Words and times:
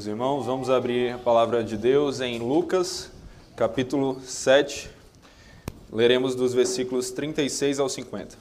Meus 0.00 0.06
irmãos, 0.06 0.46
vamos 0.46 0.70
abrir 0.70 1.12
a 1.12 1.18
palavra 1.18 1.62
de 1.62 1.76
Deus 1.76 2.22
em 2.22 2.38
Lucas, 2.38 3.10
capítulo 3.54 4.18
7. 4.24 4.88
Leremos 5.92 6.34
dos 6.34 6.54
versículos 6.54 7.10
36 7.10 7.78
ao 7.78 7.86
50. 7.86 8.34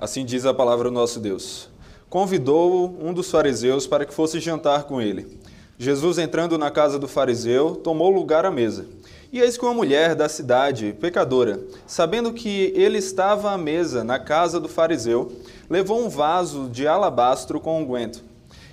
Assim 0.00 0.24
diz 0.24 0.44
a 0.44 0.52
palavra 0.52 0.88
do 0.88 0.94
nosso 0.94 1.20
Deus. 1.20 1.68
Convidou 2.08 2.98
um 3.00 3.14
dos 3.14 3.30
fariseus 3.30 3.86
para 3.86 4.04
que 4.04 4.12
fosse 4.12 4.40
jantar 4.40 4.82
com 4.82 5.00
ele. 5.00 5.38
Jesus, 5.78 6.18
entrando 6.18 6.58
na 6.58 6.72
casa 6.72 6.98
do 6.98 7.06
fariseu, 7.06 7.76
tomou 7.76 8.10
lugar 8.10 8.44
à 8.44 8.50
mesa. 8.50 8.84
E 9.32 9.38
eis 9.38 9.56
que 9.56 9.64
uma 9.64 9.72
mulher 9.72 10.16
da 10.16 10.28
cidade, 10.28 10.92
pecadora, 11.00 11.60
sabendo 11.86 12.32
que 12.32 12.72
ele 12.74 12.98
estava 12.98 13.52
à 13.52 13.56
mesa 13.56 14.02
na 14.02 14.18
casa 14.18 14.58
do 14.58 14.68
fariseu, 14.68 15.30
levou 15.70 16.04
um 16.04 16.08
vaso 16.08 16.68
de 16.68 16.84
alabastro 16.84 17.60
com 17.60 17.80
unguento 17.80 18.28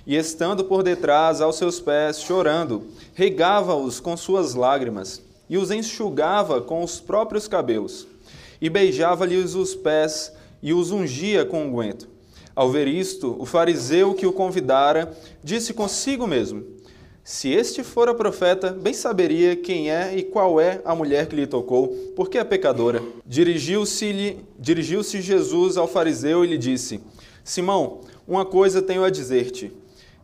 e 0.08 0.16
estando 0.16 0.64
por 0.64 0.82
detrás 0.82 1.42
aos 1.42 1.56
seus 1.56 1.78
pés, 1.78 2.22
chorando, 2.22 2.82
regava-os 3.12 4.00
com 4.00 4.16
suas 4.16 4.54
lágrimas 4.54 5.22
e 5.50 5.58
os 5.58 5.70
enxugava 5.70 6.62
com 6.62 6.82
os 6.82 6.98
próprios 6.98 7.46
cabelos, 7.46 8.06
e 8.58 8.70
beijava-lhes 8.70 9.54
os 9.54 9.74
pés 9.74 10.32
e 10.62 10.72
os 10.72 10.90
ungia 10.90 11.44
com 11.44 11.66
unguento. 11.66 12.08
Ao 12.56 12.70
ver 12.70 12.88
isto, 12.88 13.36
o 13.38 13.44
fariseu 13.44 14.14
que 14.14 14.26
o 14.26 14.32
convidara 14.32 15.14
disse 15.44 15.74
consigo 15.74 16.26
mesmo: 16.26 16.64
Se 17.22 17.50
este 17.50 17.84
fora 17.84 18.14
profeta, 18.14 18.70
bem 18.70 18.94
saberia 18.94 19.56
quem 19.56 19.90
é 19.90 20.16
e 20.16 20.22
qual 20.22 20.58
é 20.58 20.80
a 20.86 20.94
mulher 20.94 21.26
que 21.26 21.36
lhe 21.36 21.46
tocou, 21.46 21.88
porque 22.16 22.38
é 22.38 22.44
pecadora. 22.44 23.02
Dirigiu-se 23.26 24.38
dirigiu 24.58 25.02
Jesus 25.02 25.76
ao 25.76 25.86
fariseu 25.86 26.44
e 26.44 26.48
lhe 26.48 26.58
disse: 26.58 26.98
Simão, 27.44 28.00
uma 28.26 28.46
coisa 28.46 28.80
tenho 28.80 29.04
a 29.04 29.10
dizer-te. 29.10 29.70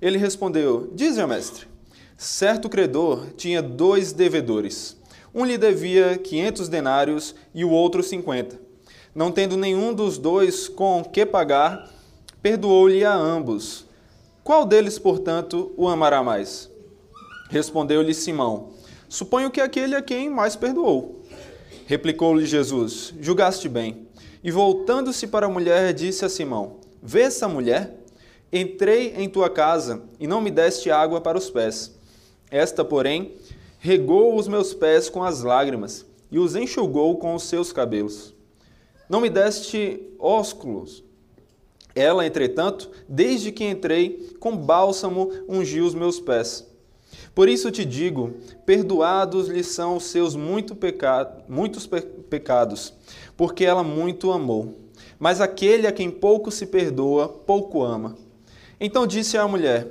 Ele 0.05 0.19
respondeu: 0.19 0.91
Dize, 0.93 1.25
mestre. 1.27 1.67
Certo 2.15 2.69
credor 2.69 3.29
tinha 3.39 3.63
dois 3.63 4.13
devedores. 4.13 4.99
Um 5.35 5.47
lhe 5.47 5.57
devia 5.57 6.19
quinhentos 6.19 6.69
denários 6.69 7.35
e 7.55 7.65
o 7.65 7.71
outro 7.71 8.03
cinquenta. 8.03 8.61
Não 9.15 9.33
tendo 9.33 9.57
nenhum 9.57 9.95
dos 9.95 10.19
dois 10.19 10.69
com 10.69 11.03
que 11.03 11.25
pagar, 11.25 11.91
perdoou-lhe 12.43 13.03
a 13.03 13.15
ambos. 13.15 13.87
Qual 14.45 14.67
deles, 14.67 14.99
portanto, 14.99 15.73
o 15.75 15.89
amará 15.89 16.23
mais? 16.23 16.71
Respondeu-lhe 17.49 18.13
Simão: 18.13 18.75
Suponho 19.09 19.51
que 19.51 19.61
aquele 19.63 19.97
a 19.97 20.03
quem 20.03 20.29
mais 20.29 20.55
perdoou. 20.55 21.23
Replicou-lhe 21.87 22.45
Jesus: 22.45 23.15
Julgaste 23.19 23.71
bem. 23.71 24.07
E 24.43 24.51
voltando-se 24.51 25.27
para 25.27 25.47
a 25.47 25.51
mulher, 25.51 25.95
disse 25.95 26.27
a 26.27 26.29
Simão: 26.29 26.77
Vê 27.03 27.23
essa 27.23 27.49
mulher? 27.49 28.04
Entrei 28.53 29.15
em 29.17 29.29
tua 29.29 29.51
casa 29.51 30.03
e 30.21 30.27
não 30.27 30.41
me 30.41 30.51
deste 30.51 30.91
água 30.91 31.21
para 31.21 31.39
os 31.39 31.51
pés. 31.51 31.95
Esta, 32.51 32.85
porém, 32.85 33.35
regou 33.79 34.37
os 34.37 34.47
meus 34.47 34.73
pés 34.73 35.09
com 35.09 35.23
as 35.23 35.43
lágrimas 35.43 36.07
e 36.31 36.39
os 36.39 36.55
enxugou 36.57 37.17
com 37.19 37.35
os 37.35 37.45
seus 37.45 37.73
cabelos. 37.73 38.35
Não 39.09 39.21
me 39.21 39.29
deste 39.29 40.01
ósculos. 40.19 41.05
Ela, 41.95 42.27
entretanto, 42.27 42.91
desde 43.09 43.53
que 43.53 43.65
entrei, 43.65 44.35
com 44.41 44.57
bálsamo 44.57 45.31
ungiu 45.49 45.85
os 45.85 45.95
meus 45.95 46.19
pés. 46.19 46.67
Por 47.35 47.49
isso 47.49 47.71
te 47.71 47.85
digo: 47.85 48.35
perdoados 48.65 49.49
lhe 49.49 49.63
são 49.63 49.97
os 49.97 50.05
seus 50.05 50.35
muito 50.35 50.75
peca... 50.75 51.45
muitos 51.49 51.87
pe... 51.87 52.01
pecados, 52.01 52.93
porque 53.37 53.65
ela 53.65 53.83
muito 53.83 54.33
amou. 54.33 54.75
Mas 55.19 55.41
aquele 55.41 55.87
a 55.87 55.93
quem 55.93 56.11
pouco 56.11 56.51
se 56.51 56.67
perdoa, 56.67 57.29
pouco 57.29 57.83
ama. 57.83 58.17
Então 58.81 59.07
disse 59.07 59.37
à 59.37 59.47
mulher: 59.47 59.87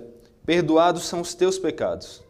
Perdoados 0.46 1.06
são 1.06 1.22
os 1.22 1.34
teus 1.34 1.58
pecados. 1.58 2.22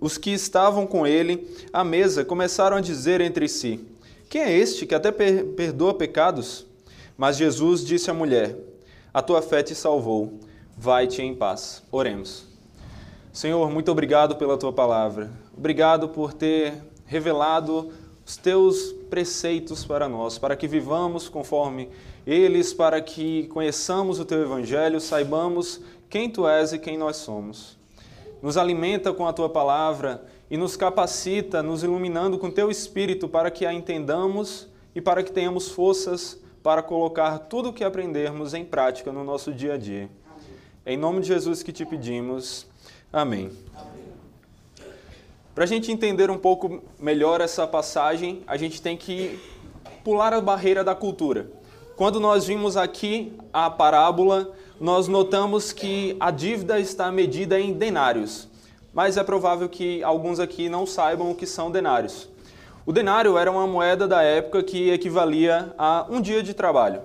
Os 0.00 0.16
que 0.16 0.30
estavam 0.30 0.86
com 0.86 1.06
ele 1.06 1.46
à 1.72 1.84
mesa 1.84 2.24
começaram 2.24 2.76
a 2.76 2.80
dizer 2.80 3.20
entre 3.20 3.48
si: 3.48 3.84
Quem 4.28 4.42
é 4.42 4.52
este 4.52 4.86
que 4.86 4.94
até 4.94 5.12
perdoa 5.12 5.94
pecados? 5.94 6.66
Mas 7.16 7.36
Jesus 7.36 7.84
disse 7.84 8.10
à 8.10 8.14
mulher: 8.14 8.56
A 9.12 9.22
tua 9.22 9.42
fé 9.42 9.62
te 9.62 9.74
salvou. 9.74 10.40
Vai-te 10.78 11.22
em 11.22 11.34
paz. 11.34 11.82
Oremos. 11.90 12.44
Senhor, 13.32 13.70
muito 13.70 13.90
obrigado 13.90 14.36
pela 14.36 14.58
tua 14.58 14.72
palavra. 14.72 15.30
Obrigado 15.56 16.08
por 16.08 16.32
ter 16.32 16.74
revelado 17.06 17.92
os 18.26 18.36
teus 18.36 18.92
preceitos 19.08 19.84
para 19.84 20.08
nós, 20.08 20.38
para 20.38 20.56
que 20.56 20.66
vivamos 20.66 21.28
conforme 21.28 21.88
eles, 22.26 22.72
para 22.74 23.00
que 23.00 23.46
conheçamos 23.48 24.18
o 24.18 24.24
teu 24.24 24.42
evangelho, 24.42 25.00
saibamos 25.00 25.80
quem 26.10 26.28
tu 26.28 26.48
és 26.48 26.72
e 26.72 26.78
quem 26.78 26.98
nós 26.98 27.16
somos. 27.16 27.78
Nos 28.42 28.56
alimenta 28.56 29.12
com 29.12 29.26
a 29.26 29.32
tua 29.32 29.48
palavra 29.48 30.26
e 30.50 30.56
nos 30.56 30.76
capacita, 30.76 31.62
nos 31.62 31.84
iluminando 31.84 32.38
com 32.38 32.50
teu 32.50 32.70
espírito 32.70 33.28
para 33.28 33.50
que 33.50 33.64
a 33.64 33.72
entendamos 33.72 34.68
e 34.94 35.00
para 35.00 35.22
que 35.22 35.30
tenhamos 35.30 35.68
forças 35.68 36.38
para 36.62 36.82
colocar 36.82 37.38
tudo 37.38 37.68
o 37.68 37.72
que 37.72 37.84
aprendermos 37.84 38.54
em 38.54 38.64
prática 38.64 39.12
no 39.12 39.22
nosso 39.22 39.52
dia 39.52 39.74
a 39.74 39.76
dia. 39.76 40.10
Em 40.84 40.96
nome 40.96 41.20
de 41.20 41.28
Jesus 41.28 41.62
que 41.62 41.72
te 41.72 41.86
pedimos. 41.86 42.66
Amém. 43.12 43.50
Para 45.54 45.64
a 45.64 45.66
gente 45.66 45.92
entender 45.92 46.28
um 46.30 46.38
pouco 46.38 46.82
melhor 46.98 47.40
essa 47.40 47.66
passagem, 47.66 48.42
a 48.46 48.56
gente 48.56 48.82
tem 48.82 48.96
que 48.96 49.38
pular 50.04 50.32
a 50.32 50.40
barreira 50.40 50.84
da 50.84 50.94
cultura. 50.94 51.50
Quando 51.96 52.20
nós 52.20 52.46
vimos 52.46 52.76
aqui 52.76 53.32
a 53.50 53.70
parábola, 53.70 54.52
nós 54.78 55.08
notamos 55.08 55.72
que 55.72 56.14
a 56.20 56.30
dívida 56.30 56.78
está 56.78 57.10
medida 57.10 57.58
em 57.58 57.72
denários, 57.72 58.46
mas 58.92 59.16
é 59.16 59.24
provável 59.24 59.66
que 59.66 60.02
alguns 60.02 60.38
aqui 60.38 60.68
não 60.68 60.84
saibam 60.84 61.30
o 61.30 61.34
que 61.34 61.46
são 61.46 61.70
denários. 61.70 62.28
O 62.84 62.92
denário 62.92 63.38
era 63.38 63.50
uma 63.50 63.66
moeda 63.66 64.06
da 64.06 64.22
época 64.22 64.62
que 64.62 64.90
equivalia 64.90 65.74
a 65.78 66.04
um 66.10 66.20
dia 66.20 66.42
de 66.42 66.52
trabalho. 66.52 67.00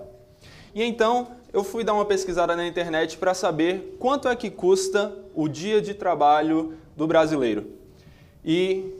E 0.74 0.82
então 0.82 1.28
eu 1.54 1.64
fui 1.64 1.84
dar 1.84 1.94
uma 1.94 2.04
pesquisada 2.04 2.54
na 2.54 2.66
internet 2.66 3.16
para 3.16 3.32
saber 3.32 3.96
quanto 3.98 4.28
é 4.28 4.36
que 4.36 4.50
custa 4.50 5.16
o 5.34 5.48
dia 5.48 5.80
de 5.80 5.94
trabalho 5.94 6.74
do 6.94 7.06
brasileiro 7.06 7.64
e 8.44 8.92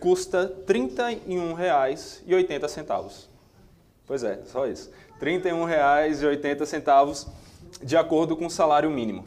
custa 0.00 0.54
R$ 0.66 0.72
31,80. 0.72 3.26
Pois 4.06 4.24
é, 4.24 4.40
só 4.46 4.66
isso. 4.66 4.90
R$ 5.20 5.40
31,80 5.40 7.26
de 7.82 7.96
acordo 7.96 8.36
com 8.36 8.46
o 8.46 8.50
salário 8.50 8.90
mínimo. 8.90 9.26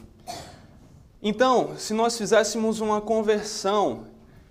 Então, 1.22 1.76
se 1.76 1.94
nós 1.94 2.18
fizéssemos 2.18 2.80
uma 2.80 3.00
conversão 3.00 4.06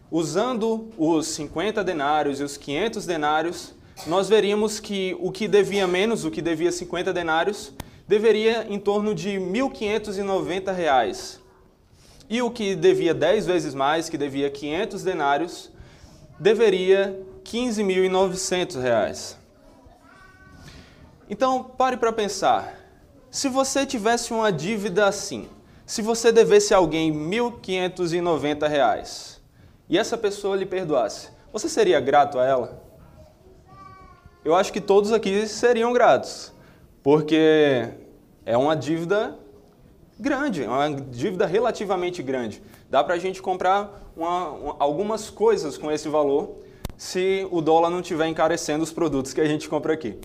usando 0.09 0.89
os 0.97 1.27
50 1.27 1.83
denários 1.83 2.39
e 2.39 2.43
os 2.43 2.57
500 2.57 3.05
denários, 3.05 3.73
nós 4.07 4.29
veríamos 4.29 4.79
que 4.79 5.15
o 5.19 5.31
que 5.31 5.47
devia 5.47 5.87
menos, 5.87 6.25
o 6.25 6.31
que 6.31 6.41
devia 6.41 6.71
50 6.71 7.13
denários, 7.13 7.71
deveria 8.07 8.65
em 8.69 8.79
torno 8.79 9.13
de 9.13 9.37
R$ 9.37 9.39
1.590 9.39 11.39
e 12.29 12.41
o 12.41 12.49
que 12.49 12.75
devia 12.75 13.13
10 13.13 13.45
vezes 13.45 13.73
mais, 13.73 14.07
que 14.07 14.17
devia 14.17 14.49
500 14.49 15.03
denários, 15.03 15.69
deveria 16.39 17.19
15.900 17.43 18.81
reais. 18.81 19.40
Então, 21.31 21.63
pare 21.63 21.95
para 21.95 22.11
pensar. 22.11 22.75
Se 23.29 23.47
você 23.47 23.85
tivesse 23.85 24.33
uma 24.33 24.51
dívida 24.51 25.07
assim, 25.07 25.47
se 25.85 26.01
você 26.01 26.29
devesse 26.29 26.73
a 26.73 26.77
alguém 26.77 27.09
1.590 27.09 28.67
reais 28.67 29.41
e 29.87 29.97
essa 29.97 30.17
pessoa 30.17 30.57
lhe 30.57 30.65
perdoasse, 30.65 31.29
você 31.53 31.69
seria 31.69 32.01
grato 32.01 32.37
a 32.37 32.45
ela? 32.45 32.83
Eu 34.43 34.53
acho 34.53 34.73
que 34.73 34.81
todos 34.81 35.13
aqui 35.13 35.47
seriam 35.47 35.93
gratos, 35.93 36.51
porque 37.01 37.87
é 38.45 38.57
uma 38.57 38.75
dívida 38.75 39.39
grande, 40.19 40.65
é 40.65 40.67
uma 40.67 40.89
dívida 40.89 41.45
relativamente 41.45 42.21
grande. 42.21 42.61
Dá 42.89 43.01
para 43.05 43.15
a 43.15 43.19
gente 43.19 43.41
comprar 43.41 44.11
uma, 44.17 44.49
uma, 44.49 44.75
algumas 44.79 45.29
coisas 45.29 45.77
com 45.77 45.89
esse 45.89 46.09
valor 46.09 46.57
se 46.97 47.47
o 47.49 47.61
dólar 47.61 47.89
não 47.89 48.01
estiver 48.01 48.27
encarecendo 48.27 48.83
os 48.83 48.91
produtos 48.91 49.31
que 49.31 49.39
a 49.39 49.47
gente 49.47 49.69
compra 49.69 49.93
aqui. 49.93 50.19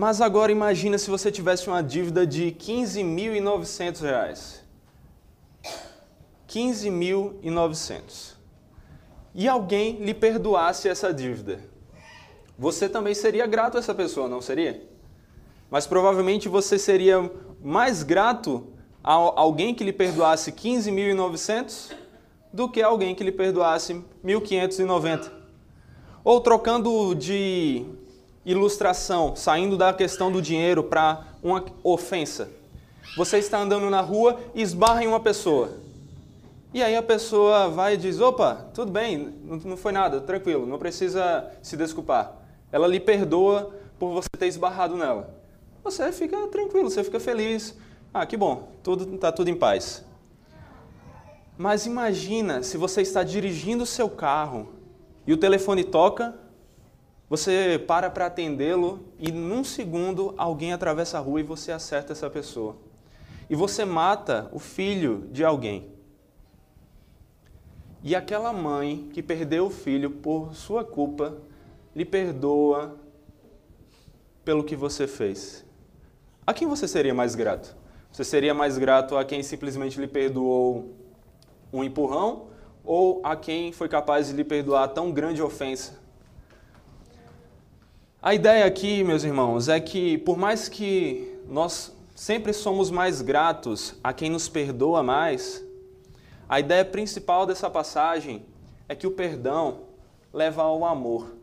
Mas 0.00 0.20
agora 0.22 0.50
imagina 0.50 0.96
se 0.96 1.10
você 1.10 1.30
tivesse 1.30 1.68
uma 1.68 1.82
dívida 1.82 2.26
de 2.26 2.44
R$ 2.44 2.52
15.900. 2.52 4.60
15.900. 6.48 8.34
E 9.34 9.46
alguém 9.46 10.02
lhe 10.02 10.14
perdoasse 10.14 10.88
essa 10.88 11.12
dívida. 11.12 11.60
Você 12.58 12.88
também 12.88 13.14
seria 13.14 13.46
grato 13.46 13.76
a 13.76 13.80
essa 13.80 13.94
pessoa, 13.94 14.26
não 14.26 14.40
seria? 14.40 14.88
Mas 15.70 15.86
provavelmente 15.86 16.48
você 16.48 16.78
seria 16.78 17.30
mais 17.62 18.02
grato 18.02 18.68
a 19.04 19.12
alguém 19.12 19.74
que 19.74 19.84
lhe 19.84 19.92
perdoasse 19.92 20.50
15.900 20.50 21.94
do 22.50 22.70
que 22.70 22.80
alguém 22.80 23.14
que 23.14 23.22
lhe 23.22 23.32
perdoasse 23.32 24.02
1.590. 24.24 25.30
Ou 26.24 26.40
trocando 26.40 27.14
de 27.14 27.99
ilustração, 28.44 29.36
saindo 29.36 29.76
da 29.76 29.92
questão 29.92 30.30
do 30.30 30.40
dinheiro 30.40 30.82
para 30.82 31.24
uma 31.42 31.64
ofensa. 31.82 32.48
Você 33.16 33.38
está 33.38 33.58
andando 33.58 33.90
na 33.90 34.00
rua 34.00 34.38
e 34.54 34.62
esbarra 34.62 35.02
em 35.02 35.06
uma 35.06 35.20
pessoa. 35.20 35.70
E 36.72 36.82
aí 36.82 36.96
a 36.96 37.02
pessoa 37.02 37.68
vai 37.68 37.94
e 37.94 37.96
diz: 37.96 38.20
opa, 38.20 38.66
tudo 38.72 38.92
bem, 38.92 39.34
não 39.64 39.76
foi 39.76 39.92
nada, 39.92 40.20
tranquilo, 40.20 40.66
não 40.66 40.78
precisa 40.78 41.50
se 41.62 41.76
desculpar. 41.76 42.32
Ela 42.70 42.86
lhe 42.86 43.00
perdoa 43.00 43.74
por 43.98 44.12
você 44.12 44.28
ter 44.38 44.46
esbarrado 44.46 44.96
nela. 44.96 45.34
Você 45.82 46.12
fica 46.12 46.46
tranquilo, 46.48 46.88
você 46.88 47.02
fica 47.02 47.18
feliz. 47.18 47.74
Ah, 48.14 48.24
que 48.24 48.36
bom, 48.36 48.68
tudo 48.82 49.14
está 49.14 49.32
tudo 49.32 49.48
em 49.48 49.56
paz. 49.56 50.04
Mas 51.58 51.84
imagina 51.86 52.62
se 52.62 52.76
você 52.76 53.02
está 53.02 53.22
dirigindo 53.22 53.82
o 53.82 53.86
seu 53.86 54.08
carro 54.08 54.68
e 55.26 55.32
o 55.32 55.36
telefone 55.36 55.84
toca, 55.84 56.34
você 57.30 57.80
para 57.86 58.10
para 58.10 58.26
atendê-lo 58.26 59.04
e 59.16 59.30
num 59.30 59.62
segundo 59.62 60.34
alguém 60.36 60.72
atravessa 60.72 61.16
a 61.16 61.20
rua 61.20 61.38
e 61.38 61.44
você 61.44 61.70
acerta 61.70 62.12
essa 62.12 62.28
pessoa. 62.28 62.76
E 63.48 63.54
você 63.54 63.84
mata 63.84 64.50
o 64.52 64.58
filho 64.58 65.28
de 65.30 65.44
alguém. 65.44 65.92
E 68.02 68.16
aquela 68.16 68.52
mãe 68.52 69.08
que 69.12 69.22
perdeu 69.22 69.66
o 69.66 69.70
filho 69.70 70.10
por 70.10 70.56
sua 70.56 70.84
culpa, 70.84 71.36
lhe 71.94 72.04
perdoa 72.04 72.98
pelo 74.44 74.64
que 74.64 74.74
você 74.74 75.06
fez. 75.06 75.64
A 76.44 76.52
quem 76.52 76.66
você 76.66 76.88
seria 76.88 77.14
mais 77.14 77.36
grato? 77.36 77.76
Você 78.10 78.24
seria 78.24 78.54
mais 78.54 78.76
grato 78.76 79.16
a 79.16 79.24
quem 79.24 79.40
simplesmente 79.44 80.00
lhe 80.00 80.08
perdoou 80.08 80.96
um 81.72 81.84
empurrão 81.84 82.48
ou 82.82 83.20
a 83.22 83.36
quem 83.36 83.70
foi 83.70 83.88
capaz 83.88 84.26
de 84.26 84.32
lhe 84.32 84.42
perdoar 84.42 84.88
tão 84.88 85.12
grande 85.12 85.40
ofensa? 85.40 85.99
A 88.22 88.34
ideia 88.34 88.66
aqui, 88.66 89.02
meus 89.02 89.24
irmãos, 89.24 89.66
é 89.66 89.80
que 89.80 90.18
por 90.18 90.36
mais 90.36 90.68
que 90.68 91.40
nós 91.48 91.90
sempre 92.14 92.52
somos 92.52 92.90
mais 92.90 93.22
gratos 93.22 93.94
a 94.04 94.12
quem 94.12 94.28
nos 94.28 94.46
perdoa 94.46 95.02
mais, 95.02 95.64
a 96.46 96.60
ideia 96.60 96.84
principal 96.84 97.46
dessa 97.46 97.70
passagem 97.70 98.44
é 98.86 98.94
que 98.94 99.06
o 99.06 99.10
perdão 99.10 99.84
leva 100.34 100.62
ao 100.62 100.84
amor. 100.84 101.34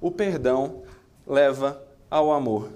O 0.00 0.12
perdão 0.12 0.84
leva 1.26 1.82
ao 2.08 2.30
amor. 2.30 2.70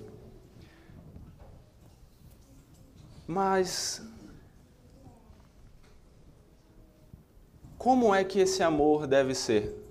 Mas 3.28 4.02
como 7.78 8.12
é 8.12 8.24
que 8.24 8.40
esse 8.40 8.60
amor 8.60 9.06
deve 9.06 9.36
ser? 9.36 9.85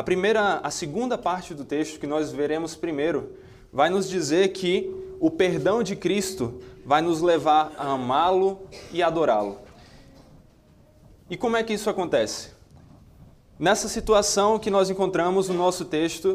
A 0.00 0.02
primeira, 0.02 0.60
a 0.62 0.70
segunda 0.70 1.18
parte 1.18 1.52
do 1.52 1.62
texto 1.62 2.00
que 2.00 2.06
nós 2.06 2.32
veremos 2.32 2.74
primeiro 2.74 3.34
vai 3.70 3.90
nos 3.90 4.08
dizer 4.08 4.48
que 4.48 4.90
o 5.20 5.30
perdão 5.30 5.82
de 5.82 5.94
Cristo 5.94 6.58
vai 6.86 7.02
nos 7.02 7.20
levar 7.20 7.70
a 7.76 7.92
amá-lo 7.92 8.62
e 8.94 9.02
adorá-lo. 9.02 9.58
E 11.28 11.36
como 11.36 11.54
é 11.54 11.62
que 11.62 11.74
isso 11.74 11.90
acontece? 11.90 12.52
Nessa 13.58 13.88
situação 13.88 14.58
que 14.58 14.70
nós 14.70 14.88
encontramos 14.88 15.50
no 15.50 15.54
nosso 15.54 15.84
texto, 15.84 16.34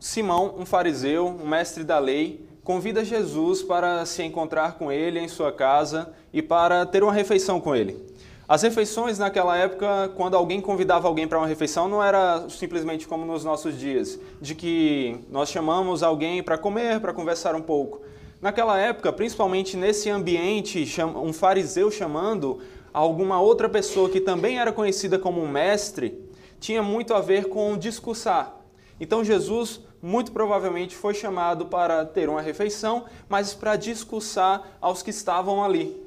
Simão, 0.00 0.56
um 0.58 0.66
fariseu, 0.66 1.28
um 1.28 1.46
mestre 1.46 1.84
da 1.84 2.00
lei, 2.00 2.44
convida 2.64 3.04
Jesus 3.04 3.62
para 3.62 4.04
se 4.04 4.24
encontrar 4.24 4.72
com 4.78 4.90
ele 4.90 5.20
em 5.20 5.28
sua 5.28 5.52
casa 5.52 6.12
e 6.32 6.42
para 6.42 6.84
ter 6.84 7.04
uma 7.04 7.12
refeição 7.12 7.60
com 7.60 7.76
ele. 7.76 8.04
As 8.46 8.60
refeições 8.60 9.18
naquela 9.18 9.56
época, 9.56 10.12
quando 10.16 10.36
alguém 10.36 10.60
convidava 10.60 11.08
alguém 11.08 11.26
para 11.26 11.38
uma 11.38 11.46
refeição, 11.46 11.88
não 11.88 12.02
era 12.02 12.46
simplesmente 12.50 13.08
como 13.08 13.24
nos 13.24 13.42
nossos 13.42 13.78
dias, 13.78 14.18
de 14.38 14.54
que 14.54 15.18
nós 15.30 15.48
chamamos 15.48 16.02
alguém 16.02 16.42
para 16.42 16.58
comer, 16.58 17.00
para 17.00 17.14
conversar 17.14 17.54
um 17.54 17.62
pouco. 17.62 18.02
Naquela 18.42 18.78
época, 18.78 19.10
principalmente 19.10 19.78
nesse 19.78 20.10
ambiente, 20.10 20.86
um 21.16 21.32
fariseu 21.32 21.90
chamando 21.90 22.60
alguma 22.92 23.40
outra 23.40 23.66
pessoa 23.66 24.10
que 24.10 24.20
também 24.20 24.58
era 24.58 24.70
conhecida 24.70 25.18
como 25.18 25.42
um 25.42 25.48
mestre, 25.48 26.22
tinha 26.60 26.82
muito 26.82 27.14
a 27.14 27.22
ver 27.22 27.48
com 27.48 27.78
discursar. 27.78 28.56
Então 29.00 29.24
Jesus 29.24 29.80
muito 30.02 30.32
provavelmente 30.32 30.94
foi 30.94 31.14
chamado 31.14 31.64
para 31.64 32.04
ter 32.04 32.28
uma 32.28 32.42
refeição, 32.42 33.06
mas 33.26 33.54
para 33.54 33.74
discursar 33.74 34.76
aos 34.82 35.02
que 35.02 35.08
estavam 35.08 35.64
ali. 35.64 36.03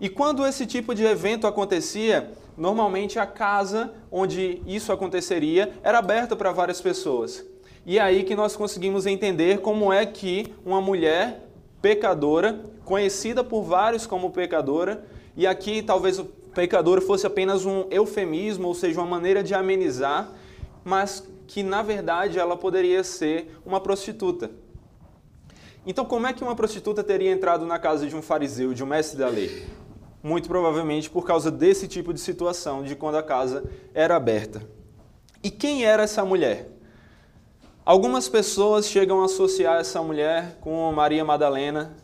E 0.00 0.08
quando 0.08 0.44
esse 0.46 0.66
tipo 0.66 0.94
de 0.94 1.04
evento 1.04 1.46
acontecia, 1.46 2.32
normalmente 2.56 3.18
a 3.18 3.26
casa 3.26 3.92
onde 4.10 4.60
isso 4.66 4.92
aconteceria 4.92 5.72
era 5.82 5.98
aberta 5.98 6.34
para 6.34 6.52
várias 6.52 6.80
pessoas. 6.80 7.44
E 7.86 7.98
é 7.98 8.02
aí 8.02 8.24
que 8.24 8.34
nós 8.34 8.56
conseguimos 8.56 9.06
entender 9.06 9.60
como 9.60 9.92
é 9.92 10.04
que 10.06 10.52
uma 10.64 10.80
mulher 10.80 11.48
pecadora, 11.80 12.60
conhecida 12.84 13.44
por 13.44 13.62
vários 13.62 14.06
como 14.06 14.30
pecadora, 14.30 15.04
e 15.36 15.46
aqui 15.46 15.82
talvez 15.82 16.18
o 16.18 16.24
pecador 16.24 17.02
fosse 17.02 17.26
apenas 17.26 17.66
um 17.66 17.86
eufemismo, 17.90 18.68
ou 18.68 18.74
seja, 18.74 19.00
uma 19.00 19.06
maneira 19.06 19.42
de 19.42 19.54
amenizar, 19.54 20.30
mas 20.82 21.28
que 21.46 21.62
na 21.62 21.82
verdade 21.82 22.38
ela 22.38 22.56
poderia 22.56 23.04
ser 23.04 23.54
uma 23.66 23.80
prostituta. 23.80 24.50
Então, 25.86 26.04
como 26.06 26.26
é 26.26 26.32
que 26.32 26.42
uma 26.42 26.56
prostituta 26.56 27.04
teria 27.04 27.30
entrado 27.30 27.66
na 27.66 27.78
casa 27.78 28.06
de 28.06 28.16
um 28.16 28.22
fariseu, 28.22 28.72
de 28.72 28.82
um 28.82 28.86
mestre 28.86 29.18
da 29.18 29.28
lei? 29.28 29.66
Muito 30.24 30.48
provavelmente 30.48 31.10
por 31.10 31.26
causa 31.26 31.50
desse 31.50 31.86
tipo 31.86 32.14
de 32.14 32.18
situação, 32.18 32.82
de 32.82 32.96
quando 32.96 33.16
a 33.16 33.22
casa 33.22 33.62
era 33.92 34.16
aberta. 34.16 34.66
E 35.42 35.50
quem 35.50 35.84
era 35.84 36.04
essa 36.04 36.24
mulher? 36.24 36.70
Algumas 37.84 38.26
pessoas 38.26 38.86
chegam 38.86 39.20
a 39.20 39.26
associar 39.26 39.78
essa 39.78 40.02
mulher 40.02 40.56
com 40.62 40.90
Maria 40.92 41.22
Madalena 41.26 41.94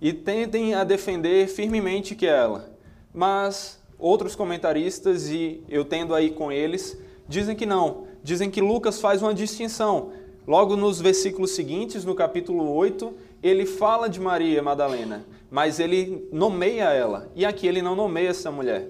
e 0.00 0.14
tentem 0.14 0.74
a 0.74 0.82
defender 0.82 1.46
firmemente 1.46 2.14
que 2.14 2.26
é 2.26 2.30
ela. 2.30 2.72
Mas 3.12 3.78
outros 3.98 4.34
comentaristas, 4.34 5.28
e 5.28 5.62
eu 5.68 5.84
tendo 5.84 6.14
aí 6.14 6.30
com 6.30 6.50
eles, 6.50 6.96
dizem 7.28 7.54
que 7.54 7.66
não. 7.66 8.06
Dizem 8.22 8.50
que 8.50 8.62
Lucas 8.62 8.98
faz 8.98 9.20
uma 9.20 9.34
distinção. 9.34 10.12
Logo 10.46 10.74
nos 10.74 11.02
versículos 11.02 11.50
seguintes, 11.50 12.02
no 12.02 12.14
capítulo 12.14 12.74
8, 12.74 13.12
ele 13.42 13.66
fala 13.66 14.08
de 14.08 14.18
Maria 14.18 14.62
Madalena, 14.62 15.26
mas 15.50 15.80
ele 15.80 16.28
nomeia 16.32 16.92
ela. 16.92 17.30
E 17.34 17.44
aqui 17.44 17.66
ele 17.66 17.82
não 17.82 17.96
nomeia 17.96 18.28
essa 18.28 18.50
mulher. 18.50 18.88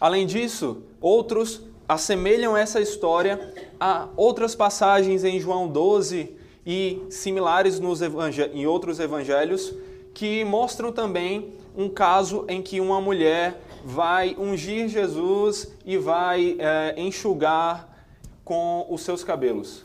Além 0.00 0.26
disso, 0.26 0.82
outros 1.00 1.62
assemelham 1.88 2.56
essa 2.56 2.80
história 2.80 3.52
a 3.78 4.08
outras 4.16 4.54
passagens 4.54 5.24
em 5.24 5.40
João 5.40 5.68
12 5.68 6.36
e 6.64 7.02
similares 7.10 7.80
nos 7.80 8.00
em 8.00 8.66
outros 8.66 9.00
evangelhos 9.00 9.74
que 10.14 10.44
mostram 10.44 10.92
também 10.92 11.52
um 11.76 11.88
caso 11.88 12.44
em 12.48 12.62
que 12.62 12.80
uma 12.80 13.00
mulher 13.00 13.60
vai 13.84 14.36
ungir 14.38 14.88
Jesus 14.88 15.72
e 15.84 15.96
vai 15.96 16.56
é, 16.58 16.94
enxugar 16.96 17.88
com 18.44 18.86
os 18.90 19.02
seus 19.02 19.24
cabelos. 19.24 19.84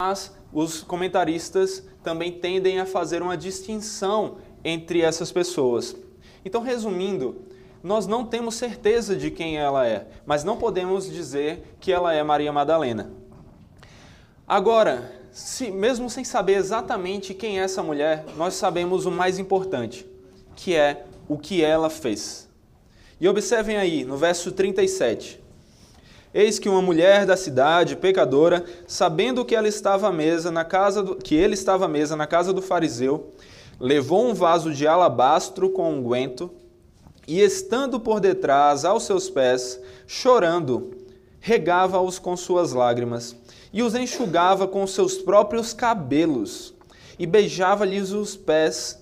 Mas 0.00 0.34
os 0.52 0.82
comentaristas 0.82 1.86
também 2.02 2.32
tendem 2.32 2.80
a 2.80 2.86
fazer 2.86 3.22
uma 3.22 3.36
distinção 3.36 4.36
entre 4.64 5.00
essas 5.00 5.32
pessoas. 5.32 5.96
Então, 6.44 6.62
resumindo, 6.62 7.42
nós 7.82 8.06
não 8.06 8.24
temos 8.24 8.56
certeza 8.56 9.14
de 9.14 9.30
quem 9.30 9.56
ela 9.56 9.86
é, 9.86 10.06
mas 10.26 10.44
não 10.44 10.56
podemos 10.56 11.10
dizer 11.10 11.76
que 11.80 11.92
ela 11.92 12.12
é 12.12 12.22
Maria 12.22 12.52
Madalena. 12.52 13.10
Agora, 14.46 15.12
se, 15.30 15.70
mesmo 15.70 16.08
sem 16.10 16.24
saber 16.24 16.54
exatamente 16.54 17.34
quem 17.34 17.60
é 17.60 17.62
essa 17.62 17.82
mulher, 17.82 18.24
nós 18.36 18.54
sabemos 18.54 19.06
o 19.06 19.10
mais 19.10 19.38
importante, 19.38 20.06
que 20.56 20.74
é 20.74 21.04
o 21.28 21.38
que 21.38 21.62
ela 21.62 21.90
fez. 21.90 22.48
E 23.20 23.28
observem 23.28 23.76
aí, 23.76 24.04
no 24.04 24.16
verso 24.16 24.50
37. 24.50 25.40
Eis 26.32 26.58
que 26.58 26.68
uma 26.68 26.82
mulher 26.82 27.24
da 27.24 27.36
cidade, 27.36 27.96
pecadora, 27.96 28.64
sabendo 28.86 29.44
que 29.44 29.54
ela 29.54 29.66
estava 29.66 30.08
à 30.08 30.12
mesa 30.12 30.50
na 30.50 30.64
casa 30.64 31.02
do, 31.02 31.16
que 31.16 31.34
ele 31.34 31.54
estava 31.54 31.86
à 31.86 31.88
mesa 31.88 32.14
na 32.16 32.26
casa 32.26 32.52
do 32.52 32.60
fariseu, 32.60 33.32
levou 33.78 34.26
um 34.26 34.34
vaso 34.34 34.72
de 34.72 34.86
alabastro 34.86 35.70
com 35.70 35.92
unguento, 35.92 36.50
e 37.26 37.40
estando 37.40 38.00
por 38.00 38.20
detrás 38.20 38.84
aos 38.84 39.02
seus 39.02 39.28
pés, 39.28 39.78
chorando, 40.06 40.96
regava-os 41.40 42.18
com 42.18 42.36
suas 42.36 42.72
lágrimas 42.72 43.36
e 43.72 43.82
os 43.82 43.94
enxugava 43.94 44.66
com 44.66 44.86
seus 44.86 45.18
próprios 45.18 45.72
cabelos 45.72 46.74
e 47.18 47.26
beijava-lhes 47.26 48.12
os 48.12 48.36
pés 48.36 48.98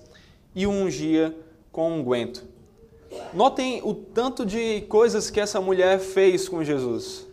e 0.55 0.65
ungia 0.65 1.35
com 1.71 1.99
unguento. 1.99 2.43
Notem 3.33 3.81
o 3.83 3.93
tanto 3.93 4.45
de 4.45 4.81
coisas 4.81 5.29
que 5.29 5.39
essa 5.39 5.61
mulher 5.61 5.99
fez 5.99 6.49
com 6.49 6.63
Jesus. 6.63 7.26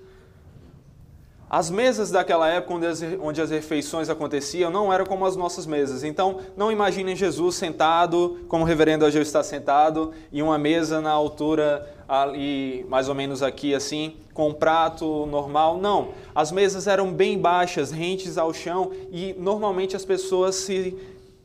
As 1.48 1.70
mesas 1.70 2.10
daquela 2.10 2.48
época, 2.48 2.74
onde 2.74 2.86
as, 2.86 3.02
onde 3.20 3.40
as 3.40 3.50
refeições 3.50 4.08
aconteciam, 4.08 4.70
não 4.70 4.92
eram 4.92 5.04
como 5.04 5.24
as 5.26 5.36
nossas 5.36 5.66
mesas. 5.66 6.02
Então, 6.02 6.40
não 6.56 6.72
imaginem 6.72 7.14
Jesus 7.14 7.56
sentado, 7.56 8.40
como 8.48 8.64
o 8.64 8.66
reverendo 8.66 9.04
Ageu 9.04 9.22
está 9.22 9.42
sentado, 9.42 10.12
e 10.32 10.42
uma 10.42 10.58
mesa 10.58 11.00
na 11.00 11.10
altura 11.10 11.88
ali, 12.08 12.84
mais 12.88 13.08
ou 13.08 13.14
menos 13.14 13.42
aqui 13.42 13.74
assim, 13.74 14.16
com 14.32 14.48
um 14.48 14.54
prato 14.54 15.26
normal. 15.26 15.78
Não, 15.78 16.08
as 16.34 16.50
mesas 16.50 16.86
eram 16.86 17.12
bem 17.12 17.38
baixas, 17.38 17.90
rentes 17.90 18.36
ao 18.36 18.52
chão, 18.52 18.90
e 19.12 19.34
normalmente 19.38 19.94
as 19.94 20.04
pessoas 20.04 20.56
se 20.56 20.98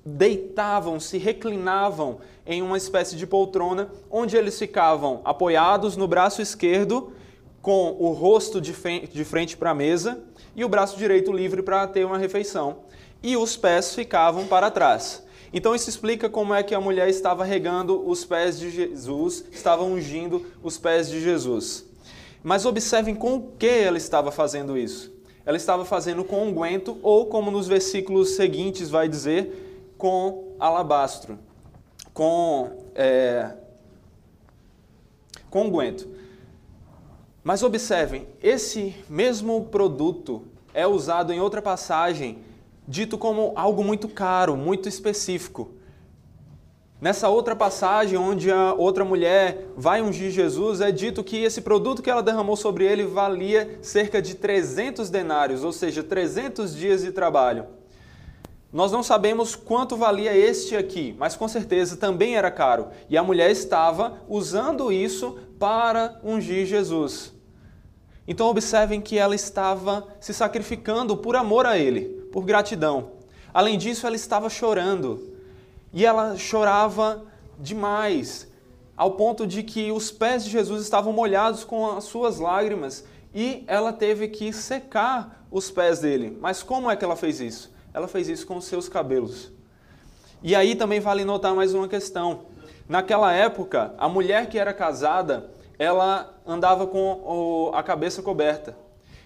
deitavam, 0.05 0.99
se 0.99 1.17
reclinavam 1.17 2.17
em 2.45 2.61
uma 2.61 2.77
espécie 2.77 3.15
de 3.15 3.27
poltrona, 3.27 3.91
onde 4.09 4.35
eles 4.35 4.57
ficavam 4.57 5.21
apoiados 5.23 5.95
no 5.95 6.07
braço 6.07 6.41
esquerdo, 6.41 7.13
com 7.61 7.95
o 7.99 8.11
rosto 8.11 8.61
de 8.61 8.73
frente 9.25 9.57
para 9.57 9.71
a 9.71 9.75
mesa 9.75 10.23
e 10.55 10.63
o 10.63 10.69
braço 10.69 10.97
direito 10.97 11.31
livre 11.31 11.61
para 11.61 11.87
ter 11.87 12.05
uma 12.05 12.17
refeição. 12.17 12.77
E 13.21 13.35
os 13.35 13.57
pés 13.57 13.93
ficavam 13.93 14.47
para 14.47 14.71
trás. 14.71 15.23
Então 15.51 15.73
isso 15.73 15.89
explica 15.89 16.29
como 16.29 16.53
é 16.53 16.61
que 16.61 16.75
a 16.75 16.79
mulher 16.81 17.09
estava 17.09 17.43
regando 17.43 18.07
os 18.07 18.23
pés 18.23 18.59
de 18.59 18.69
Jesus, 18.69 19.43
estava 19.51 19.83
ungindo 19.83 20.45
os 20.63 20.77
pés 20.77 21.09
de 21.09 21.21
Jesus. 21.21 21.85
Mas 22.43 22.65
observem 22.65 23.15
com 23.15 23.35
o 23.35 23.51
que 23.57 23.67
ela 23.67 23.97
estava 23.97 24.31
fazendo 24.31 24.77
isso. 24.77 25.11
Ela 25.45 25.57
estava 25.57 25.83
fazendo 25.83 26.23
com 26.23 26.43
unguento, 26.43 26.97
ou 27.01 27.25
como 27.25 27.49
nos 27.49 27.67
versículos 27.67 28.35
seguintes 28.35 28.89
vai 28.89 29.09
dizer, 29.09 29.91
com 29.97 30.55
alabastro, 30.59 31.39
com, 32.13 32.71
é, 32.93 33.53
com 35.49 35.63
unguento. 35.63 36.07
Mas 37.49 37.63
observem, 37.63 38.27
esse 38.43 38.93
mesmo 39.09 39.65
produto 39.71 40.43
é 40.71 40.85
usado 40.85 41.33
em 41.33 41.39
outra 41.39 41.63
passagem, 41.63 42.43
dito 42.87 43.17
como 43.17 43.53
algo 43.55 43.83
muito 43.83 44.07
caro, 44.07 44.55
muito 44.55 44.87
específico. 44.87 45.71
Nessa 47.01 47.27
outra 47.27 47.55
passagem, 47.55 48.19
onde 48.19 48.51
a 48.51 48.75
outra 48.75 49.03
mulher 49.03 49.65
vai 49.75 49.99
ungir 49.99 50.29
Jesus, 50.29 50.79
é 50.79 50.91
dito 50.91 51.23
que 51.23 51.37
esse 51.37 51.61
produto 51.61 52.03
que 52.03 52.09
ela 52.11 52.21
derramou 52.21 52.55
sobre 52.55 52.85
ele 52.85 53.03
valia 53.03 53.79
cerca 53.81 54.21
de 54.21 54.35
300 54.35 55.09
denários, 55.09 55.63
ou 55.63 55.71
seja, 55.71 56.03
300 56.03 56.75
dias 56.75 57.01
de 57.01 57.11
trabalho. 57.11 57.65
Nós 58.71 58.91
não 58.91 59.01
sabemos 59.01 59.55
quanto 59.55 59.97
valia 59.97 60.37
este 60.37 60.75
aqui, 60.75 61.15
mas 61.17 61.35
com 61.35 61.47
certeza 61.47 61.97
também 61.97 62.35
era 62.37 62.51
caro. 62.51 62.89
E 63.09 63.17
a 63.17 63.23
mulher 63.23 63.49
estava 63.49 64.21
usando 64.29 64.91
isso 64.91 65.39
para 65.57 66.19
ungir 66.23 66.67
Jesus. 66.67 67.38
Então 68.29 68.47
observem 68.47 69.01
que 69.01 69.17
ela 69.17 69.33
estava 69.33 70.07
se 70.21 70.35
sacrificando 70.35 71.17
por 71.17 71.35
amor 71.35 71.65
a 71.65 71.79
ele, 71.79 72.01
por 72.31 72.45
gratidão. 72.45 73.13
Além 73.51 73.75
disso, 73.75 74.05
ela 74.05 74.15
estava 74.15 74.51
chorando. 74.51 75.33
E 75.91 76.05
ela 76.05 76.37
chorava 76.37 77.23
demais, 77.57 78.47
ao 78.95 79.13
ponto 79.13 79.47
de 79.47 79.63
que 79.63 79.91
os 79.91 80.11
pés 80.11 80.43
de 80.43 80.51
Jesus 80.51 80.83
estavam 80.83 81.11
molhados 81.11 81.63
com 81.63 81.89
as 81.89 82.03
suas 82.03 82.37
lágrimas 82.37 83.03
e 83.33 83.63
ela 83.65 83.91
teve 83.91 84.27
que 84.27 84.53
secar 84.53 85.47
os 85.49 85.71
pés 85.71 85.97
dele. 85.97 86.37
Mas 86.39 86.61
como 86.61 86.91
é 86.91 86.95
que 86.95 87.03
ela 87.03 87.15
fez 87.15 87.41
isso? 87.41 87.73
Ela 87.91 88.07
fez 88.07 88.29
isso 88.29 88.45
com 88.45 88.57
os 88.57 88.65
seus 88.65 88.87
cabelos. 88.87 89.51
E 90.43 90.55
aí 90.55 90.75
também 90.75 90.99
vale 90.99 91.25
notar 91.25 91.55
mais 91.55 91.73
uma 91.73 91.87
questão. 91.87 92.41
Naquela 92.87 93.33
época, 93.33 93.95
a 93.97 94.07
mulher 94.07 94.47
que 94.49 94.59
era 94.59 94.71
casada, 94.71 95.49
ela 95.79 96.37
andava 96.45 96.85
com 96.85 97.71
a 97.73 97.81
cabeça 97.81 98.21
coberta. 98.21 98.77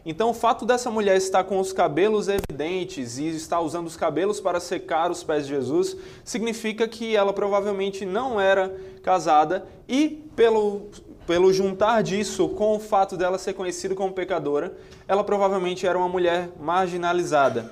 Então, 0.05 0.29
o 0.29 0.33
fato 0.33 0.65
dessa 0.65 0.91
mulher 0.91 1.15
estar 1.15 1.45
com 1.45 1.59
os 1.59 1.71
cabelos 1.71 2.27
evidentes 2.27 3.17
e 3.17 3.29
estar 3.29 3.61
usando 3.61 3.87
os 3.87 3.95
cabelos 3.95 4.39
para 4.39 4.59
secar 4.59 5.09
os 5.09 5.23
pés 5.23 5.47
de 5.47 5.53
Jesus, 5.53 5.95
significa 6.25 6.87
que 6.87 7.15
ela 7.15 7.31
provavelmente 7.31 8.05
não 8.05 8.39
era 8.39 8.75
casada 9.01 9.65
e, 9.87 10.21
pelo, 10.35 10.89
pelo 11.25 11.53
juntar 11.53 12.03
disso 12.03 12.49
com 12.49 12.75
o 12.75 12.79
fato 12.79 13.15
dela 13.15 13.37
ser 13.37 13.53
conhecida 13.53 13.95
como 13.95 14.13
pecadora, 14.13 14.75
ela 15.07 15.23
provavelmente 15.23 15.87
era 15.87 15.97
uma 15.97 16.09
mulher 16.09 16.49
marginalizada. 16.59 17.71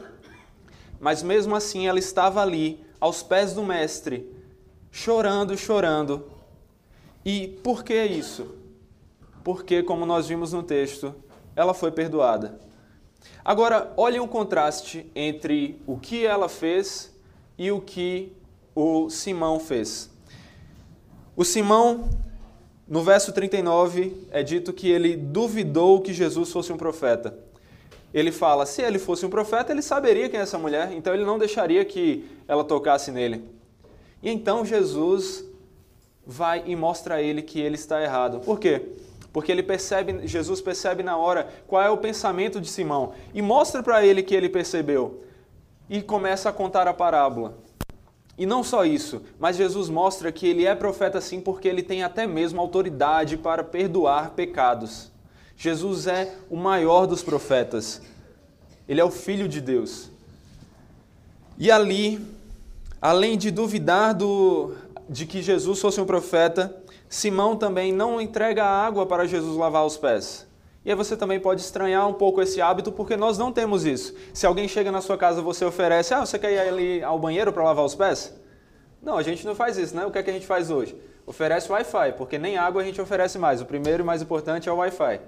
Mas 1.01 1.21
mesmo 1.21 1.53
assim, 1.53 1.85
ela 1.85 1.99
estava 1.99 2.41
ali, 2.41 2.79
aos 2.99 3.21
pés 3.21 3.53
do 3.53 3.63
Mestre, 3.63 4.31
chorando, 4.89 5.57
chorando. 5.57 6.31
E 7.25 7.59
por 7.61 7.83
que 7.83 8.01
isso? 8.05 8.60
Porque, 9.43 9.83
como 9.83 10.05
nós 10.05 10.27
vimos 10.27 10.53
no 10.53 10.63
texto, 10.63 11.13
ela 11.55 11.73
foi 11.73 11.91
perdoada. 11.91 12.59
Agora, 13.43 13.91
olhem 13.97 14.19
o 14.19 14.27
contraste 14.27 15.09
entre 15.15 15.81
o 15.87 15.97
que 15.97 16.25
ela 16.25 16.47
fez 16.47 17.11
e 17.57 17.71
o 17.71 17.81
que 17.81 18.31
o 18.75 19.09
Simão 19.09 19.59
fez. 19.59 20.09
O 21.35 21.43
Simão, 21.43 22.09
no 22.87 23.03
verso 23.03 23.31
39, 23.31 24.27
é 24.31 24.43
dito 24.43 24.73
que 24.73 24.89
ele 24.89 25.15
duvidou 25.15 26.01
que 26.01 26.13
Jesus 26.13 26.51
fosse 26.51 26.71
um 26.71 26.77
profeta. 26.77 27.37
Ele 28.13 28.31
fala: 28.31 28.65
se 28.65 28.81
ele 28.81 28.99
fosse 28.99 29.25
um 29.25 29.29
profeta, 29.29 29.71
ele 29.71 29.81
saberia 29.81 30.29
quem 30.29 30.39
é 30.39 30.43
essa 30.43 30.57
mulher, 30.57 30.91
então 30.93 31.13
ele 31.13 31.25
não 31.25 31.39
deixaria 31.39 31.83
que 31.85 32.25
ela 32.47 32.63
tocasse 32.63 33.11
nele. 33.11 33.43
E 34.21 34.29
então 34.29 34.65
Jesus 34.65 35.45
vai 36.25 36.63
e 36.65 36.75
mostra 36.75 37.15
a 37.15 37.21
ele 37.21 37.41
que 37.41 37.59
ele 37.59 37.75
está 37.75 38.01
errado. 38.03 38.39
Por 38.41 38.59
quê? 38.59 38.85
Porque 39.33 39.51
ele 39.51 39.63
percebe, 39.63 40.27
Jesus 40.27 40.59
percebe 40.61 41.03
na 41.03 41.17
hora 41.17 41.47
qual 41.67 41.81
é 41.81 41.89
o 41.89 41.97
pensamento 41.97 42.59
de 42.59 42.69
Simão 42.69 43.13
e 43.33 43.41
mostra 43.41 43.81
para 43.81 44.05
ele 44.05 44.23
que 44.23 44.35
ele 44.35 44.49
percebeu 44.49 45.23
e 45.89 46.01
começa 46.01 46.49
a 46.49 46.53
contar 46.53 46.87
a 46.87 46.93
parábola. 46.93 47.57
E 48.37 48.45
não 48.45 48.63
só 48.63 48.85
isso, 48.85 49.21
mas 49.39 49.55
Jesus 49.55 49.89
mostra 49.89 50.31
que 50.31 50.47
ele 50.47 50.65
é 50.65 50.73
profeta 50.73 51.21
sim 51.21 51.39
porque 51.39 51.67
ele 51.67 51.83
tem 51.83 52.03
até 52.03 52.25
mesmo 52.25 52.59
autoridade 52.59 53.37
para 53.37 53.63
perdoar 53.63 54.31
pecados. 54.31 55.11
Jesus 55.55 56.07
é 56.07 56.35
o 56.49 56.55
maior 56.55 57.05
dos 57.05 57.21
profetas. 57.21 58.01
Ele 58.87 58.99
é 58.99 59.03
o 59.03 59.11
filho 59.11 59.47
de 59.47 59.61
Deus. 59.61 60.09
E 61.57 61.69
ali, 61.69 62.25
além 62.99 63.37
de 63.37 63.51
duvidar 63.51 64.15
do, 64.15 64.75
de 65.07 65.25
que 65.25 65.41
Jesus 65.41 65.79
fosse 65.79 66.01
um 66.01 66.05
profeta, 66.05 66.75
Simão 67.11 67.57
também 67.57 67.91
não 67.91 68.21
entrega 68.21 68.63
água 68.63 69.05
para 69.05 69.27
Jesus 69.27 69.57
lavar 69.57 69.85
os 69.85 69.97
pés. 69.97 70.47
E 70.85 70.89
aí 70.89 70.95
você 70.95 71.17
também 71.17 71.41
pode 71.41 71.59
estranhar 71.59 72.07
um 72.07 72.13
pouco 72.13 72.41
esse 72.41 72.61
hábito 72.61 72.89
porque 72.89 73.17
nós 73.17 73.37
não 73.37 73.51
temos 73.51 73.85
isso. 73.85 74.15
Se 74.33 74.45
alguém 74.45 74.65
chega 74.65 74.93
na 74.93 75.01
sua 75.01 75.17
casa, 75.17 75.41
você 75.41 75.65
oferece, 75.65 76.13
ah, 76.13 76.21
você 76.21 76.39
quer 76.39 76.53
ir 76.53 76.59
ali 76.59 77.03
ao 77.03 77.19
banheiro 77.19 77.51
para 77.51 77.65
lavar 77.65 77.83
os 77.83 77.93
pés? 77.93 78.33
Não, 79.03 79.17
a 79.17 79.23
gente 79.23 79.45
não 79.45 79.53
faz 79.53 79.77
isso, 79.77 79.93
né? 79.93 80.05
O 80.05 80.09
que 80.09 80.19
é 80.19 80.23
que 80.23 80.29
a 80.29 80.33
gente 80.33 80.47
faz 80.47 80.71
hoje? 80.71 80.95
Oferece 81.25 81.69
Wi-Fi, 81.69 82.13
porque 82.17 82.37
nem 82.37 82.55
água 82.55 82.81
a 82.81 82.85
gente 82.85 83.01
oferece 83.01 83.37
mais. 83.37 83.59
O 83.59 83.65
primeiro 83.65 84.03
e 84.03 84.05
mais 84.05 84.21
importante 84.21 84.69
é 84.69 84.71
o 84.71 84.77
Wi-Fi. 84.77 85.19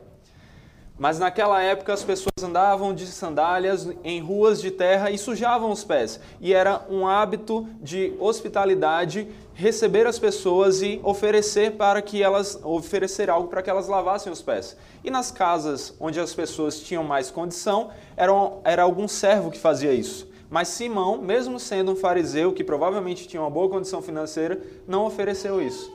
Mas 1.04 1.20
naquela 1.20 1.62
época 1.62 1.92
as 1.92 2.02
pessoas 2.02 2.42
andavam 2.42 2.94
de 2.94 3.06
sandálias 3.08 3.90
em 4.06 4.22
ruas 4.22 4.62
de 4.62 4.72
terra 4.72 5.12
e 5.12 5.18
sujavam 5.18 5.70
os 5.70 5.84
pés. 5.84 6.18
E 6.40 6.54
era 6.54 6.86
um 6.90 7.06
hábito 7.06 7.68
de 7.82 8.14
hospitalidade 8.22 9.28
receber 9.54 10.08
as 10.08 10.18
pessoas 10.18 10.82
e 10.82 11.02
oferecer 11.04 11.74
para 11.74 12.02
que 12.02 12.24
elas 12.24 12.58
oferecer 12.64 13.30
algo 13.30 13.50
para 13.50 13.62
que 13.62 13.70
elas 13.70 13.90
lavassem 13.90 14.32
os 14.32 14.42
pés. 14.42 14.78
E 15.04 15.12
nas 15.12 15.30
casas 15.30 15.94
onde 16.00 16.22
as 16.22 16.34
pessoas 16.34 16.80
tinham 16.80 17.04
mais 17.04 17.30
condição, 17.30 17.90
era, 18.16 18.32
era 18.64 18.84
algum 18.84 19.06
servo 19.06 19.52
que 19.52 19.60
fazia 19.60 19.92
isso. 19.92 20.32
Mas 20.50 20.70
Simão, 20.70 21.22
mesmo 21.22 21.60
sendo 21.60 21.92
um 21.92 21.96
fariseu 21.98 22.54
que 22.54 22.64
provavelmente 22.64 23.28
tinha 23.28 23.42
uma 23.42 23.50
boa 23.50 23.68
condição 23.68 24.02
financeira, 24.02 24.58
não 24.88 25.06
ofereceu 25.06 25.62
isso. 25.62 25.92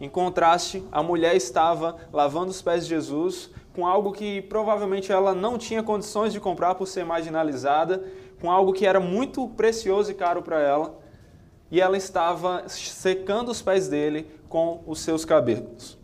Em 0.00 0.08
contraste, 0.08 0.82
a 0.90 1.02
mulher 1.02 1.36
estava 1.36 1.96
lavando 2.10 2.50
os 2.50 2.62
pés 2.62 2.84
de 2.84 2.90
Jesus 2.90 3.50
com 3.78 3.86
algo 3.86 4.10
que 4.10 4.42
provavelmente 4.42 5.12
ela 5.12 5.32
não 5.32 5.56
tinha 5.56 5.84
condições 5.84 6.32
de 6.32 6.40
comprar 6.40 6.74
por 6.74 6.88
ser 6.88 7.04
marginalizada, 7.04 8.02
com 8.40 8.50
algo 8.50 8.72
que 8.72 8.84
era 8.84 8.98
muito 8.98 9.46
precioso 9.50 10.10
e 10.10 10.14
caro 10.14 10.42
para 10.42 10.60
ela, 10.60 10.98
e 11.70 11.80
ela 11.80 11.96
estava 11.96 12.64
secando 12.66 13.52
os 13.52 13.62
pés 13.62 13.86
dele 13.86 14.28
com 14.48 14.82
os 14.84 14.98
seus 14.98 15.24
cabelos. 15.24 15.96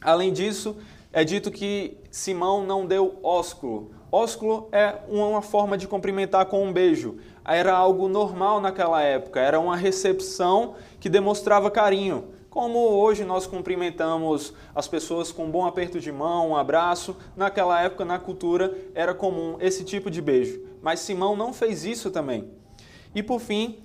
Além 0.00 0.32
disso, 0.32 0.78
é 1.12 1.22
dito 1.22 1.50
que 1.50 1.98
Simão 2.10 2.64
não 2.64 2.86
deu 2.86 3.18
ósculo. 3.22 3.90
Ósculo 4.10 4.70
é 4.72 4.94
uma 5.06 5.42
forma 5.42 5.76
de 5.76 5.86
cumprimentar 5.86 6.46
com 6.46 6.64
um 6.64 6.72
beijo. 6.72 7.18
Era 7.44 7.74
algo 7.74 8.08
normal 8.08 8.58
naquela 8.58 9.02
época, 9.02 9.38
era 9.38 9.60
uma 9.60 9.76
recepção 9.76 10.76
que 10.98 11.10
demonstrava 11.10 11.70
carinho. 11.70 12.35
Como 12.56 12.78
hoje 12.78 13.22
nós 13.22 13.46
cumprimentamos 13.46 14.54
as 14.74 14.88
pessoas 14.88 15.30
com 15.30 15.44
um 15.44 15.50
bom 15.50 15.66
aperto 15.66 16.00
de 16.00 16.10
mão, 16.10 16.48
um 16.48 16.56
abraço, 16.56 17.14
naquela 17.36 17.82
época 17.82 18.02
na 18.02 18.18
cultura 18.18 18.74
era 18.94 19.12
comum 19.12 19.58
esse 19.60 19.84
tipo 19.84 20.10
de 20.10 20.22
beijo. 20.22 20.62
Mas 20.80 21.00
Simão 21.00 21.36
não 21.36 21.52
fez 21.52 21.84
isso 21.84 22.10
também. 22.10 22.50
E 23.14 23.22
por 23.22 23.40
fim, 23.40 23.80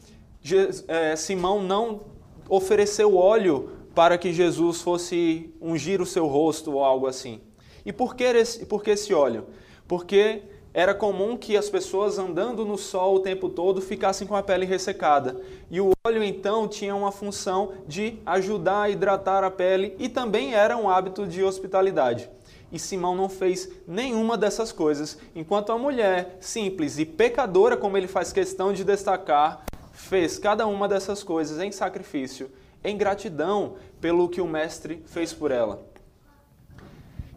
é, 0.88 1.18
Simão 1.18 1.62
não 1.62 2.00
ofereceu 2.48 3.18
óleo 3.18 3.72
para 3.94 4.18
que 4.18 4.32
Jesus 4.32 4.82
fosse 4.82 5.54
ungir 5.60 6.02
o 6.02 6.06
seu 6.06 6.26
rosto 6.26 6.72
ou 6.72 6.82
algo 6.82 7.08
assim. 7.08 7.42
E 7.86 7.92
por 7.92 8.16
que 8.16 8.24
esse, 8.24 8.66
por 8.66 8.82
que 8.82 8.92
esse 8.92 9.14
óleo? 9.14 9.48
Porque 9.86 10.44
era 10.74 10.94
comum 10.94 11.36
que 11.36 11.58
as 11.58 11.70
pessoas 11.70 12.18
andando 12.18 12.66
no 12.66 12.78
sol 12.78 13.16
o 13.16 13.20
tempo 13.20 13.50
todo 13.50 13.82
ficassem 13.82 14.26
com 14.26 14.36
a 14.36 14.44
pele 14.44 14.66
ressecada. 14.66 15.42
E 15.70 15.82
o 15.82 15.92
óleo 16.06 16.24
então 16.24 16.68
tinha 16.68 16.96
uma 16.96 17.12
função 17.12 17.74
de 17.88 18.20
ajudar 18.26 18.84
a 18.84 18.90
hidratar 18.90 19.44
a 19.44 19.52
pele 19.52 19.96
e 20.00 20.08
também 20.08 20.54
era 20.54 20.78
um 20.78 20.90
hábito 20.90 21.28
de 21.28 21.44
hospitalidade. 21.44 22.30
E 22.72 22.80
Simão 22.80 23.16
não 23.16 23.28
fez 23.28 23.70
nenhuma 23.86 24.38
dessas 24.38 24.72
coisas, 24.72 25.18
enquanto 25.36 25.74
a 25.74 25.78
mulher 25.78 26.38
simples 26.40 26.98
e 26.98 27.06
pecadora, 27.06 27.76
como 27.76 27.98
ele 27.98 28.08
faz 28.08 28.32
questão 28.32 28.72
de 28.72 28.86
destacar, 28.86 29.66
fez 29.92 30.40
cada 30.40 30.66
uma 30.66 30.88
dessas 30.88 31.22
coisas 31.22 31.60
em 31.60 31.72
sacrifício, 31.72 32.50
em 32.82 32.98
gratidão 32.98 33.76
pelo 34.00 34.30
que 34.30 34.40
o 34.40 34.48
mestre 34.48 35.04
fez 35.06 35.34
por 35.34 35.52
ela. 35.52 35.91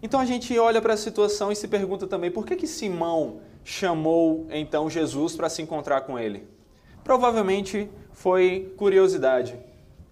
Então 0.04 0.20
a 0.20 0.26
gente 0.26 0.58
olha 0.58 0.82
para 0.82 0.92
a 0.92 0.98
situação 0.98 1.50
e 1.50 1.56
se 1.56 1.66
pergunta 1.66 2.06
também 2.06 2.30
por 2.30 2.44
que 2.44 2.56
que 2.56 2.66
Simão 2.66 3.40
chamou 3.64 4.46
então 4.50 4.90
Jesus 4.90 5.34
para 5.34 5.48
se 5.48 5.62
encontrar 5.62 6.02
com 6.02 6.18
ele? 6.18 6.46
Provavelmente 7.02 7.88
foi 8.12 8.74
curiosidade. 8.76 9.58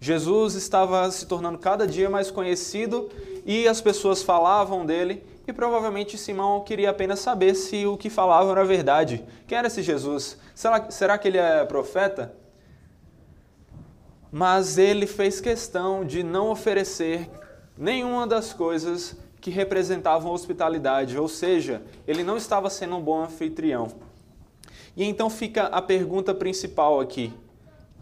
Jesus 0.01 0.55
estava 0.55 1.11
se 1.11 1.27
tornando 1.27 1.59
cada 1.59 1.87
dia 1.87 2.09
mais 2.09 2.31
conhecido 2.31 3.11
e 3.45 3.69
as 3.69 3.83
pessoas 3.83 4.23
falavam 4.23 4.87
dele 4.87 5.23
e 5.47 5.53
provavelmente 5.53 6.17
Simão 6.17 6.65
queria 6.65 6.89
apenas 6.89 7.19
saber 7.19 7.55
se 7.55 7.85
o 7.85 7.99
que 7.99 8.09
falavam 8.09 8.53
era 8.53 8.65
verdade. 8.65 9.23
Quem 9.47 9.59
era 9.59 9.67
esse 9.67 9.83
Jesus? 9.83 10.39
Será, 10.55 10.91
será 10.91 11.19
que 11.19 11.29
ele 11.29 11.37
é 11.37 11.67
profeta? 11.67 12.35
Mas 14.31 14.79
ele 14.79 15.07
fez 15.07 15.39
questão 15.39 16.03
de 16.03 16.23
não 16.23 16.49
oferecer 16.49 17.29
nenhuma 17.77 18.27
das 18.27 18.55
coisas 18.55 19.21
que 19.43 19.51
representavam 19.51 20.33
hospitalidade, 20.33 21.19
ou 21.19 21.27
seja, 21.27 21.83
ele 22.07 22.23
não 22.23 22.37
estava 22.37 22.71
sendo 22.71 22.97
um 22.97 23.03
bom 23.03 23.25
anfitrião. 23.25 23.89
E 24.97 25.03
então 25.03 25.29
fica 25.29 25.65
a 25.65 25.83
pergunta 25.83 26.33
principal 26.33 27.01
aqui: 27.01 27.35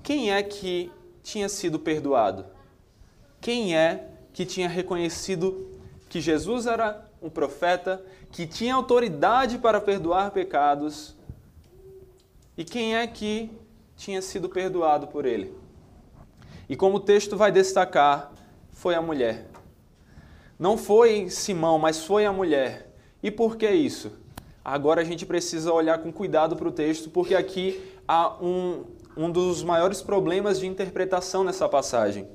quem 0.03 0.31
é 0.31 0.43
que 0.43 0.93
tinha 1.23 1.49
sido 1.49 1.79
perdoado? 1.79 2.45
Quem 3.41 3.75
é 3.75 4.07
que 4.35 4.45
tinha 4.45 4.69
reconhecido 4.69 5.67
que 6.11 6.21
Jesus 6.21 6.67
era 6.67 7.09
um 7.23 7.31
profeta, 7.31 8.05
que 8.31 8.47
tinha 8.47 8.75
autoridade 8.75 9.57
para 9.57 9.81
perdoar 9.81 10.33
pecados? 10.33 11.17
E 12.55 12.65
quem 12.65 12.97
é 12.97 13.07
que 13.07 13.51
tinha 13.97 14.21
sido 14.21 14.47
perdoado 14.47 15.07
por 15.07 15.25
ele? 15.25 15.55
E 16.69 16.77
como 16.77 16.99
o 16.99 17.01
texto 17.01 17.35
vai 17.35 17.51
destacar, 17.51 18.31
foi 18.73 18.95
a 18.95 19.01
mulher. 19.01 19.47
Não 20.61 20.77
foi 20.77 21.31
Simão, 21.31 21.79
mas 21.79 22.05
foi 22.05 22.27
a 22.27 22.33
mulher. 22.33 22.93
E 23.23 23.31
por 23.31 23.57
que 23.57 23.67
isso? 23.71 24.13
Agora 24.63 25.01
a 25.01 25.05
gente 25.05 25.25
precisa 25.25 25.73
olhar 25.73 25.97
com 26.03 26.13
cuidado 26.13 26.55
para 26.55 26.69
o 26.69 26.71
texto, 26.71 27.09
porque 27.09 27.35
aqui 27.35 27.83
há 28.07 28.37
um, 28.45 28.85
um 29.17 29.31
dos 29.33 29.63
maiores 29.63 30.03
problemas 30.03 30.61
de 30.61 30.67
interpretação 30.67 31.43
nessa 31.43 31.67
passagem. 31.67 32.29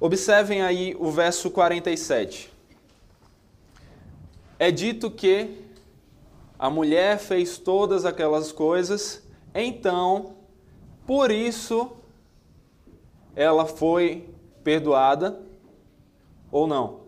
Observem 0.00 0.62
aí 0.62 0.96
o 0.98 1.12
verso 1.12 1.48
47. 1.48 2.52
É 4.58 4.72
dito 4.72 5.12
que 5.12 5.56
a 6.58 6.68
mulher 6.68 7.20
fez 7.20 7.56
todas 7.56 8.04
aquelas 8.04 8.50
coisas, 8.50 9.22
então, 9.54 10.34
por 11.06 11.30
isso, 11.30 11.92
ela 13.36 13.64
foi 13.64 14.28
perdoada 14.64 15.53
ou 16.54 16.68
não? 16.68 17.00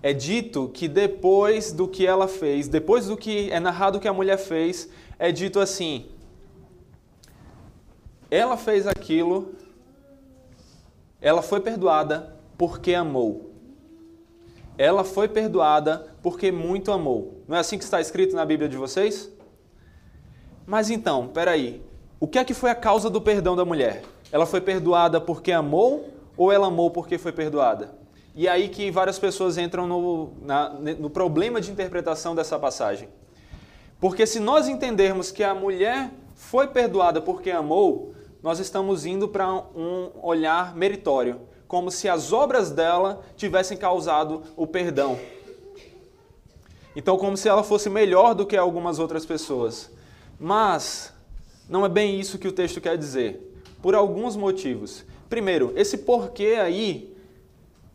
É 0.00 0.12
dito 0.12 0.70
que 0.72 0.86
depois 0.86 1.72
do 1.72 1.88
que 1.88 2.06
ela 2.06 2.28
fez, 2.28 2.68
depois 2.68 3.06
do 3.06 3.16
que 3.16 3.50
é 3.50 3.58
narrado 3.58 3.98
que 3.98 4.06
a 4.06 4.12
mulher 4.12 4.38
fez, 4.38 4.88
é 5.18 5.32
dito 5.32 5.58
assim: 5.58 6.06
ela 8.30 8.56
fez 8.56 8.86
aquilo, 8.86 9.52
ela 11.20 11.42
foi 11.42 11.60
perdoada 11.60 12.34
porque 12.56 12.94
amou. 12.94 13.50
Ela 14.78 15.04
foi 15.04 15.28
perdoada 15.28 16.14
porque 16.22 16.50
muito 16.52 16.92
amou. 16.92 17.42
Não 17.46 17.56
é 17.56 17.60
assim 17.60 17.76
que 17.76 17.84
está 17.84 18.00
escrito 18.00 18.34
na 18.34 18.46
Bíblia 18.46 18.68
de 18.68 18.76
vocês? 18.76 19.30
Mas 20.64 20.88
então, 20.88 21.28
peraí. 21.28 21.82
O 22.18 22.28
que 22.28 22.38
é 22.38 22.44
que 22.44 22.54
foi 22.54 22.70
a 22.70 22.74
causa 22.74 23.10
do 23.10 23.20
perdão 23.20 23.56
da 23.56 23.64
mulher? 23.64 24.02
Ela 24.30 24.46
foi 24.46 24.60
perdoada 24.60 25.20
porque 25.20 25.52
amou 25.52 26.08
ou 26.36 26.52
ela 26.52 26.68
amou 26.68 26.90
porque 26.90 27.18
foi 27.18 27.32
perdoada? 27.32 27.99
E 28.40 28.48
aí 28.48 28.70
que 28.70 28.90
várias 28.90 29.18
pessoas 29.18 29.58
entram 29.58 29.86
no, 29.86 30.32
na, 30.40 30.70
no 30.70 31.10
problema 31.10 31.60
de 31.60 31.70
interpretação 31.70 32.34
dessa 32.34 32.58
passagem. 32.58 33.06
Porque 34.00 34.26
se 34.26 34.40
nós 34.40 34.66
entendermos 34.66 35.30
que 35.30 35.44
a 35.44 35.54
mulher 35.54 36.10
foi 36.34 36.66
perdoada 36.68 37.20
porque 37.20 37.50
amou, 37.50 38.14
nós 38.42 38.58
estamos 38.58 39.04
indo 39.04 39.28
para 39.28 39.46
um 39.52 40.10
olhar 40.22 40.74
meritório, 40.74 41.42
como 41.68 41.90
se 41.90 42.08
as 42.08 42.32
obras 42.32 42.70
dela 42.70 43.20
tivessem 43.36 43.76
causado 43.76 44.42
o 44.56 44.66
perdão. 44.66 45.18
Então, 46.96 47.18
como 47.18 47.36
se 47.36 47.46
ela 47.46 47.62
fosse 47.62 47.90
melhor 47.90 48.34
do 48.34 48.46
que 48.46 48.56
algumas 48.56 48.98
outras 48.98 49.26
pessoas. 49.26 49.90
Mas 50.38 51.12
não 51.68 51.84
é 51.84 51.90
bem 51.90 52.18
isso 52.18 52.38
que 52.38 52.48
o 52.48 52.52
texto 52.52 52.80
quer 52.80 52.96
dizer, 52.96 53.54
por 53.82 53.94
alguns 53.94 54.34
motivos. 54.34 55.04
Primeiro, 55.28 55.74
esse 55.76 55.98
porquê 55.98 56.58
aí 56.58 57.19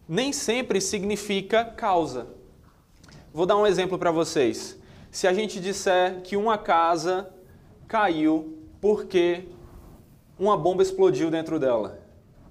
nem 0.07 0.31
sempre 0.31 0.79
significa 0.79 1.65
causa. 1.65 2.27
Vou 3.33 3.45
dar 3.45 3.57
um 3.57 3.67
exemplo 3.67 3.97
para 3.97 4.11
vocês. 4.11 4.77
Se 5.11 5.27
a 5.27 5.33
gente 5.33 5.59
disser 5.59 6.21
que 6.21 6.37
uma 6.37 6.57
casa 6.57 7.29
caiu 7.87 8.57
porque 8.79 9.45
uma 10.37 10.57
bomba 10.57 10.83
explodiu 10.83 11.31
dentro 11.31 11.59
dela. 11.59 11.99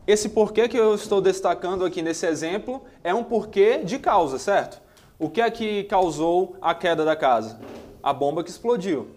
Esse 0.06 0.28
porquê 0.28 0.68
que 0.68 0.76
eu 0.76 0.94
estou 0.94 1.20
destacando 1.20 1.84
aqui 1.84 2.02
nesse 2.02 2.26
exemplo 2.26 2.82
é 3.02 3.14
um 3.14 3.24
porquê 3.24 3.78
de 3.78 3.98
causa, 3.98 4.38
certo? 4.38 4.82
O 5.18 5.30
que 5.30 5.40
é 5.40 5.50
que 5.50 5.84
causou 5.84 6.56
a 6.60 6.74
queda 6.74 7.04
da 7.04 7.16
casa? 7.16 7.58
A 8.02 8.12
bomba 8.12 8.44
que 8.44 8.50
explodiu. 8.50 9.08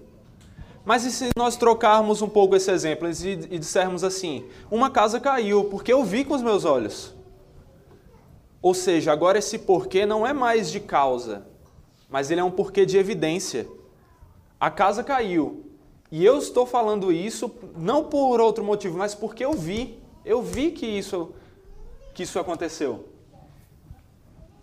Mas 0.85 1.03
e 1.03 1.11
se 1.11 1.29
nós 1.35 1.57
trocarmos 1.57 2.21
um 2.21 2.29
pouco 2.29 2.55
esse 2.55 2.71
exemplo 2.71 3.09
e, 3.09 3.59
dissermos 3.59 4.05
assim: 4.05 4.45
uma 4.71 4.89
casa 4.89 5.19
caiu 5.19 5.65
porque 5.65 5.91
eu 5.91 6.03
vi 6.05 6.23
com 6.23 6.33
os 6.33 6.41
meus 6.41 6.63
olhos? 6.63 7.16
Ou 8.67 8.73
seja, 8.73 9.13
agora 9.13 9.37
esse 9.37 9.59
porquê 9.59 10.05
não 10.05 10.27
é 10.27 10.33
mais 10.33 10.69
de 10.69 10.81
causa, 10.81 11.47
mas 12.09 12.29
ele 12.29 12.41
é 12.41 12.43
um 12.43 12.51
porquê 12.51 12.85
de 12.85 12.97
evidência. 12.97 13.65
A 14.59 14.69
casa 14.69 15.05
caiu. 15.05 15.71
E 16.11 16.25
eu 16.25 16.37
estou 16.37 16.65
falando 16.65 17.09
isso 17.09 17.49
não 17.77 18.03
por 18.03 18.41
outro 18.41 18.65
motivo, 18.65 18.97
mas 18.97 19.15
porque 19.15 19.45
eu 19.45 19.53
vi. 19.53 19.97
Eu 20.25 20.41
vi 20.41 20.71
que 20.71 20.85
isso, 20.85 21.31
que 22.13 22.23
isso 22.23 22.37
aconteceu. 22.37 23.05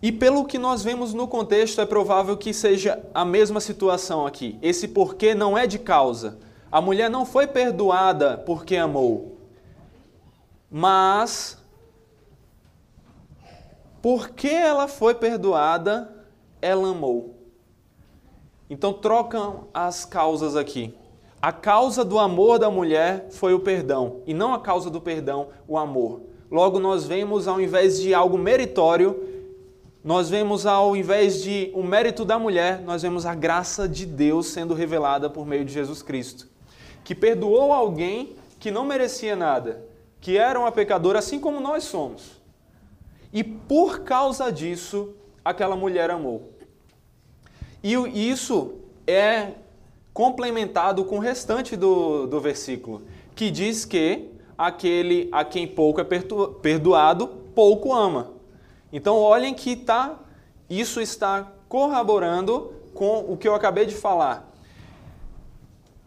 E 0.03 0.11
pelo 0.11 0.45
que 0.45 0.59
nós 0.59 0.83
vemos 0.83 1.11
no 1.11 1.27
contexto, 1.27 1.81
é 1.81 1.85
provável 1.87 2.37
que 2.37 2.53
seja 2.53 3.03
a 3.11 3.25
mesma 3.25 3.59
situação 3.59 4.27
aqui. 4.27 4.59
Esse 4.61 4.87
porquê 4.87 5.33
não 5.33 5.57
é 5.57 5.65
de 5.65 5.79
causa. 5.79 6.37
A 6.71 6.79
mulher 6.79 7.09
não 7.09 7.25
foi 7.25 7.47
perdoada 7.47 8.37
porque 8.37 8.75
amou, 8.75 9.39
mas 10.69 11.57
porque 14.05 14.49
ela 14.49 14.87
foi 14.87 15.15
perdoada, 15.15 16.13
ela 16.61 16.89
amou. 16.89 17.37
Então 18.69 18.93
trocam 18.93 19.67
as 19.73 20.05
causas 20.05 20.55
aqui. 20.55 20.93
A 21.41 21.51
causa 21.51 22.05
do 22.05 22.19
amor 22.19 22.59
da 22.59 22.69
mulher 22.69 23.29
foi 23.31 23.55
o 23.55 23.61
perdão, 23.61 24.21
e 24.27 24.31
não 24.31 24.53
a 24.53 24.59
causa 24.59 24.91
do 24.91 25.01
perdão, 25.01 25.47
o 25.67 25.75
amor. 25.75 26.21
Logo, 26.51 26.79
nós 26.79 27.07
vemos, 27.07 27.47
ao 27.47 27.59
invés 27.59 27.99
de 27.99 28.13
algo 28.13 28.37
meritório, 28.37 29.23
nós 30.03 30.29
vemos, 30.29 30.67
ao 30.67 30.95
invés 30.95 31.41
de 31.41 31.71
o 31.73 31.81
mérito 31.81 32.23
da 32.23 32.37
mulher, 32.37 32.81
nós 32.81 33.01
vemos 33.01 33.25
a 33.25 33.33
graça 33.33 33.89
de 33.89 34.05
Deus 34.05 34.45
sendo 34.45 34.75
revelada 34.75 35.31
por 35.31 35.47
meio 35.47 35.65
de 35.65 35.73
Jesus 35.73 36.03
Cristo, 36.03 36.47
que 37.03 37.15
perdoou 37.15 37.73
alguém 37.73 38.35
que 38.59 38.69
não 38.69 38.85
merecia 38.85 39.35
nada, 39.35 39.83
que 40.21 40.37
era 40.37 40.59
uma 40.59 40.71
pecadora, 40.71 41.17
assim 41.17 41.39
como 41.39 41.59
nós 41.59 41.85
somos. 41.85 42.44
E 43.35 43.43
por 43.43 43.99
causa 43.99 44.49
disso, 44.49 45.13
aquela 45.43 45.75
mulher 45.75 46.09
amou. 46.09 46.53
E 47.83 47.93
isso 48.31 48.75
é 49.05 49.51
complementado 50.13 51.03
com 51.03 51.17
o 51.17 51.19
restante 51.19 51.75
do, 51.75 52.27
do 52.27 52.39
versículo, 52.39 53.01
que 53.35 53.51
diz 53.51 53.83
que 53.83 54.29
aquele 54.57 55.27
a 55.33 55.43
quem 55.43 55.67
pouco 55.67 55.99
é 55.99 56.05
perdoado, 56.61 57.27
pouco 57.53 57.93
ama. 57.93 58.31
Então 58.93 59.17
olhem 59.17 59.53
que 59.53 59.75
tá, 59.75 60.17
isso 60.69 61.01
está 61.01 61.51
corroborando 61.67 62.73
com 62.93 63.19
o 63.29 63.35
que 63.35 63.49
eu 63.49 63.53
acabei 63.53 63.85
de 63.85 63.95
falar. 63.95 64.49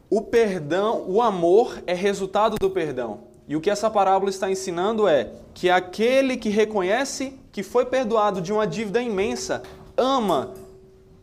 O 0.08 0.22
perdão, 0.22 1.04
o 1.06 1.20
amor 1.20 1.82
é 1.86 1.92
resultado 1.92 2.56
do 2.58 2.70
perdão. 2.70 3.27
E 3.48 3.56
o 3.56 3.60
que 3.62 3.70
essa 3.70 3.88
parábola 3.88 4.28
está 4.28 4.50
ensinando 4.50 5.08
é 5.08 5.32
que 5.54 5.70
aquele 5.70 6.36
que 6.36 6.50
reconhece 6.50 7.32
que 7.50 7.62
foi 7.62 7.86
perdoado 7.86 8.42
de 8.42 8.52
uma 8.52 8.66
dívida 8.66 9.00
imensa 9.00 9.62
ama 9.96 10.52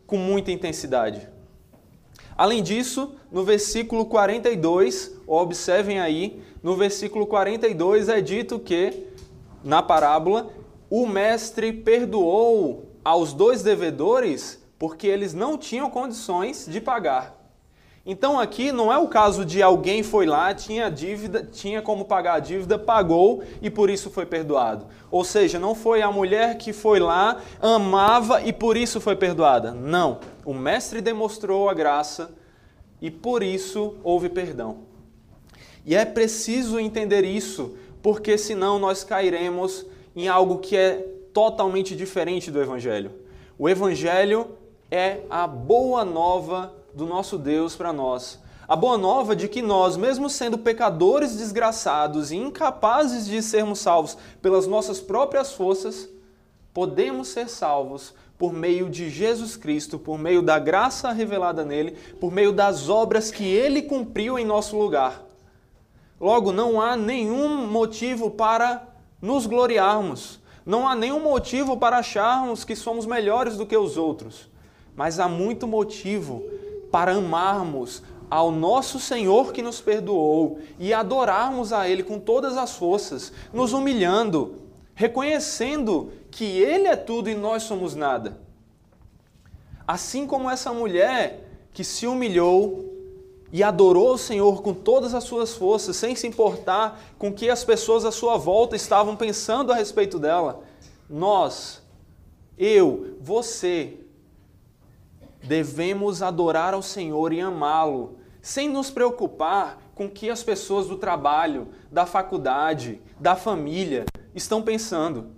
com 0.06 0.16
muita 0.16 0.50
intensidade. 0.50 1.28
Além 2.36 2.64
disso, 2.64 3.14
no 3.30 3.44
versículo 3.44 4.04
42, 4.06 5.12
observem 5.26 6.00
aí, 6.00 6.42
no 6.62 6.76
versículo 6.76 7.26
42 7.26 8.08
é 8.08 8.20
dito 8.20 8.58
que, 8.58 9.06
na 9.62 9.80
parábola, 9.80 10.50
o 10.90 11.06
mestre 11.06 11.72
perdoou 11.72 12.86
aos 13.04 13.32
dois 13.32 13.62
devedores 13.62 14.60
porque 14.78 15.06
eles 15.06 15.32
não 15.32 15.56
tinham 15.56 15.88
condições 15.88 16.66
de 16.68 16.80
pagar. 16.80 17.35
Então 18.08 18.38
aqui 18.38 18.70
não 18.70 18.92
é 18.92 18.96
o 18.96 19.08
caso 19.08 19.44
de 19.44 19.60
alguém 19.60 20.00
foi 20.04 20.26
lá, 20.26 20.54
tinha 20.54 20.88
dívida, 20.88 21.42
tinha 21.42 21.82
como 21.82 22.04
pagar 22.04 22.34
a 22.34 22.38
dívida, 22.38 22.78
pagou 22.78 23.42
e 23.60 23.68
por 23.68 23.90
isso 23.90 24.10
foi 24.10 24.24
perdoado. 24.24 24.86
Ou 25.10 25.24
seja, 25.24 25.58
não 25.58 25.74
foi 25.74 26.02
a 26.02 26.12
mulher 26.12 26.56
que 26.56 26.72
foi 26.72 27.00
lá, 27.00 27.42
amava 27.60 28.42
e 28.42 28.52
por 28.52 28.76
isso 28.76 29.00
foi 29.00 29.16
perdoada. 29.16 29.72
Não. 29.72 30.20
O 30.44 30.54
mestre 30.54 31.00
demonstrou 31.00 31.68
a 31.68 31.74
graça 31.74 32.30
e 33.02 33.10
por 33.10 33.42
isso 33.42 33.96
houve 34.04 34.28
perdão. 34.28 34.78
E 35.84 35.96
é 35.96 36.04
preciso 36.04 36.78
entender 36.78 37.24
isso, 37.24 37.76
porque 38.00 38.38
senão 38.38 38.78
nós 38.78 39.02
cairemos 39.02 39.84
em 40.14 40.28
algo 40.28 40.58
que 40.58 40.76
é 40.76 41.04
totalmente 41.32 41.96
diferente 41.96 42.52
do 42.52 42.62
evangelho. 42.62 43.10
O 43.58 43.68
evangelho 43.68 44.56
é 44.92 45.22
a 45.28 45.44
boa 45.48 46.04
nova 46.04 46.72
do 46.96 47.04
nosso 47.04 47.36
Deus 47.36 47.76
para 47.76 47.92
nós. 47.92 48.40
A 48.66 48.74
boa 48.74 48.96
nova 48.96 49.36
de 49.36 49.48
que 49.48 49.60
nós, 49.60 49.98
mesmo 49.98 50.30
sendo 50.30 50.56
pecadores 50.56 51.36
desgraçados 51.36 52.30
e 52.32 52.36
incapazes 52.36 53.26
de 53.26 53.42
sermos 53.42 53.80
salvos 53.80 54.16
pelas 54.40 54.66
nossas 54.66 54.98
próprias 54.98 55.52
forças, 55.52 56.08
podemos 56.72 57.28
ser 57.28 57.50
salvos 57.50 58.14
por 58.38 58.50
meio 58.50 58.88
de 58.88 59.10
Jesus 59.10 59.56
Cristo, 59.56 59.98
por 59.98 60.18
meio 60.18 60.40
da 60.40 60.58
graça 60.58 61.12
revelada 61.12 61.66
nele, 61.66 61.92
por 62.18 62.32
meio 62.32 62.50
das 62.50 62.88
obras 62.88 63.30
que 63.30 63.44
ele 63.44 63.82
cumpriu 63.82 64.38
em 64.38 64.44
nosso 64.46 64.76
lugar. 64.78 65.22
Logo, 66.18 66.50
não 66.50 66.80
há 66.80 66.96
nenhum 66.96 67.66
motivo 67.66 68.30
para 68.30 68.88
nos 69.20 69.44
gloriarmos, 69.44 70.40
não 70.64 70.88
há 70.88 70.94
nenhum 70.94 71.20
motivo 71.20 71.76
para 71.76 71.98
acharmos 71.98 72.64
que 72.64 72.74
somos 72.74 73.04
melhores 73.04 73.58
do 73.58 73.66
que 73.66 73.76
os 73.76 73.98
outros, 73.98 74.48
mas 74.96 75.20
há 75.20 75.28
muito 75.28 75.66
motivo 75.66 76.42
para 76.96 77.12
amarmos 77.12 78.02
ao 78.30 78.50
nosso 78.50 78.98
Senhor 78.98 79.52
que 79.52 79.60
nos 79.60 79.82
perdoou 79.82 80.60
e 80.78 80.94
adorarmos 80.94 81.70
a 81.70 81.86
Ele 81.86 82.02
com 82.02 82.18
todas 82.18 82.56
as 82.56 82.74
forças, 82.74 83.34
nos 83.52 83.74
humilhando, 83.74 84.62
reconhecendo 84.94 86.10
que 86.30 86.44
Ele 86.44 86.88
é 86.88 86.96
tudo 86.96 87.28
e 87.28 87.34
nós 87.34 87.64
somos 87.64 87.94
nada. 87.94 88.40
Assim 89.86 90.26
como 90.26 90.48
essa 90.48 90.72
mulher 90.72 91.46
que 91.70 91.84
se 91.84 92.06
humilhou 92.06 92.94
e 93.52 93.62
adorou 93.62 94.14
o 94.14 94.18
Senhor 94.18 94.62
com 94.62 94.72
todas 94.72 95.12
as 95.12 95.24
suas 95.24 95.52
forças, 95.52 95.96
sem 95.96 96.16
se 96.16 96.26
importar 96.26 96.98
com 97.18 97.28
o 97.28 97.34
que 97.34 97.50
as 97.50 97.62
pessoas 97.62 98.06
à 98.06 98.10
sua 98.10 98.38
volta 98.38 98.74
estavam 98.74 99.14
pensando 99.16 99.70
a 99.70 99.76
respeito 99.76 100.18
dela, 100.18 100.62
nós, 101.10 101.82
eu, 102.56 103.18
você, 103.20 103.98
devemos 105.46 106.22
adorar 106.22 106.74
ao 106.74 106.82
Senhor 106.82 107.32
e 107.32 107.40
amá-lo, 107.40 108.18
sem 108.42 108.68
nos 108.68 108.90
preocupar 108.90 109.78
com 109.94 110.08
que 110.08 110.28
as 110.28 110.42
pessoas 110.42 110.86
do 110.86 110.98
trabalho, 110.98 111.68
da 111.90 112.04
faculdade, 112.04 113.00
da 113.18 113.34
família 113.34 114.04
estão 114.34 114.62
pensando. 114.62 115.30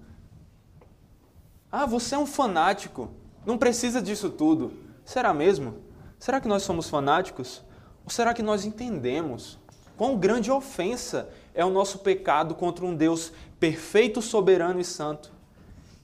Ah, 1.70 1.86
você 1.86 2.14
é 2.14 2.18
um 2.18 2.26
fanático, 2.26 3.10
não 3.46 3.56
precisa 3.56 4.02
disso 4.02 4.30
tudo. 4.30 4.72
Será 5.04 5.32
mesmo? 5.32 5.76
Será 6.18 6.40
que 6.40 6.48
nós 6.48 6.62
somos 6.62 6.88
fanáticos? 6.88 7.62
Ou 8.04 8.10
será 8.10 8.34
que 8.34 8.42
nós 8.42 8.64
entendemos 8.64 9.58
quão 9.96 10.16
grande 10.16 10.50
ofensa 10.50 11.28
é 11.54 11.64
o 11.64 11.70
nosso 11.70 11.98
pecado 12.00 12.54
contra 12.54 12.84
um 12.84 12.94
Deus 12.94 13.32
perfeito, 13.60 14.20
soberano 14.20 14.80
e 14.80 14.84
santo? 14.84 15.37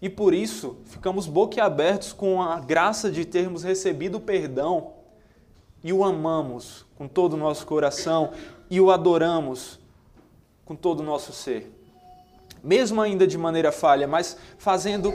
E 0.05 0.11
por 0.11 0.35
isso 0.35 0.77
ficamos 0.85 1.27
boquiabertos 1.27 2.13
com 2.13 2.43
a 2.43 2.61
graça 2.61 3.11
de 3.11 3.25
termos 3.25 3.63
recebido 3.63 4.19
o 4.19 4.21
perdão 4.21 4.93
e 5.83 5.95
o 5.95 6.05
amamos 6.05 6.85
com 6.95 7.09
todo 7.09 7.33
o 7.33 7.37
nosso 7.39 7.65
coração 7.65 8.31
e 8.69 8.83
o 8.83 8.91
adoramos 8.91 9.81
com 10.67 10.77
todo 10.77 11.01
o 11.01 11.03
nosso 11.03 11.33
ser. 11.33 11.73
Mesmo 12.63 13.01
ainda 13.01 13.27
de 13.27 13.39
maneira 13.39 13.73
falha, 13.73 14.07
mas 14.07 14.37
fazendo 14.59 15.11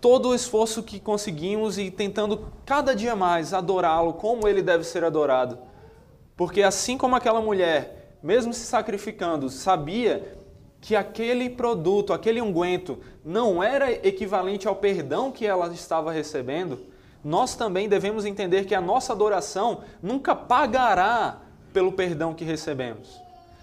todo 0.00 0.30
o 0.30 0.34
esforço 0.34 0.82
que 0.82 0.98
conseguimos 0.98 1.76
e 1.76 1.90
tentando 1.90 2.50
cada 2.64 2.96
dia 2.96 3.14
mais 3.14 3.52
adorá-lo 3.52 4.14
como 4.14 4.48
ele 4.48 4.62
deve 4.62 4.84
ser 4.84 5.04
adorado. 5.04 5.58
Porque 6.38 6.62
assim 6.62 6.96
como 6.96 7.16
aquela 7.16 7.42
mulher, 7.42 8.16
mesmo 8.22 8.54
se 8.54 8.64
sacrificando, 8.64 9.50
sabia 9.50 10.38
que 10.80 10.96
aquele 10.96 11.48
produto, 11.48 12.12
aquele 12.12 12.42
unguento, 12.42 12.98
não 13.24 13.62
era 13.62 13.90
equivalente 13.90 14.68
ao 14.68 14.76
perdão 14.76 15.32
que 15.32 15.46
ela 15.46 15.72
estava 15.72 16.12
recebendo, 16.12 16.78
nós 17.24 17.54
também 17.54 17.88
devemos 17.88 18.26
entender 18.26 18.66
que 18.66 18.74
a 18.74 18.80
nossa 18.80 19.12
adoração 19.12 19.82
nunca 20.02 20.34
pagará 20.34 21.38
pelo 21.72 21.92
perdão 21.92 22.34
que 22.34 22.44
recebemos. 22.44 23.18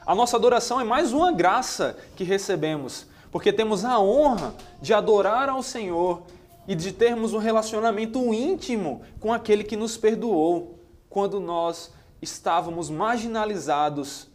A 0.05 0.15
nossa 0.15 0.35
adoração 0.35 0.81
é 0.81 0.83
mais 0.83 1.13
uma 1.13 1.31
graça 1.31 1.95
que 2.15 2.23
recebemos, 2.23 3.05
porque 3.31 3.53
temos 3.53 3.85
a 3.85 3.99
honra 3.99 4.55
de 4.81 4.93
adorar 4.95 5.47
ao 5.47 5.61
Senhor 5.61 6.23
e 6.67 6.73
de 6.73 6.91
termos 6.91 7.33
um 7.33 7.37
relacionamento 7.37 8.33
íntimo 8.33 9.03
com 9.19 9.31
aquele 9.31 9.63
que 9.63 9.77
nos 9.77 9.95
perdoou 9.95 10.79
quando 11.07 11.39
nós 11.39 11.93
estávamos 12.19 12.89
marginalizados 12.89 14.27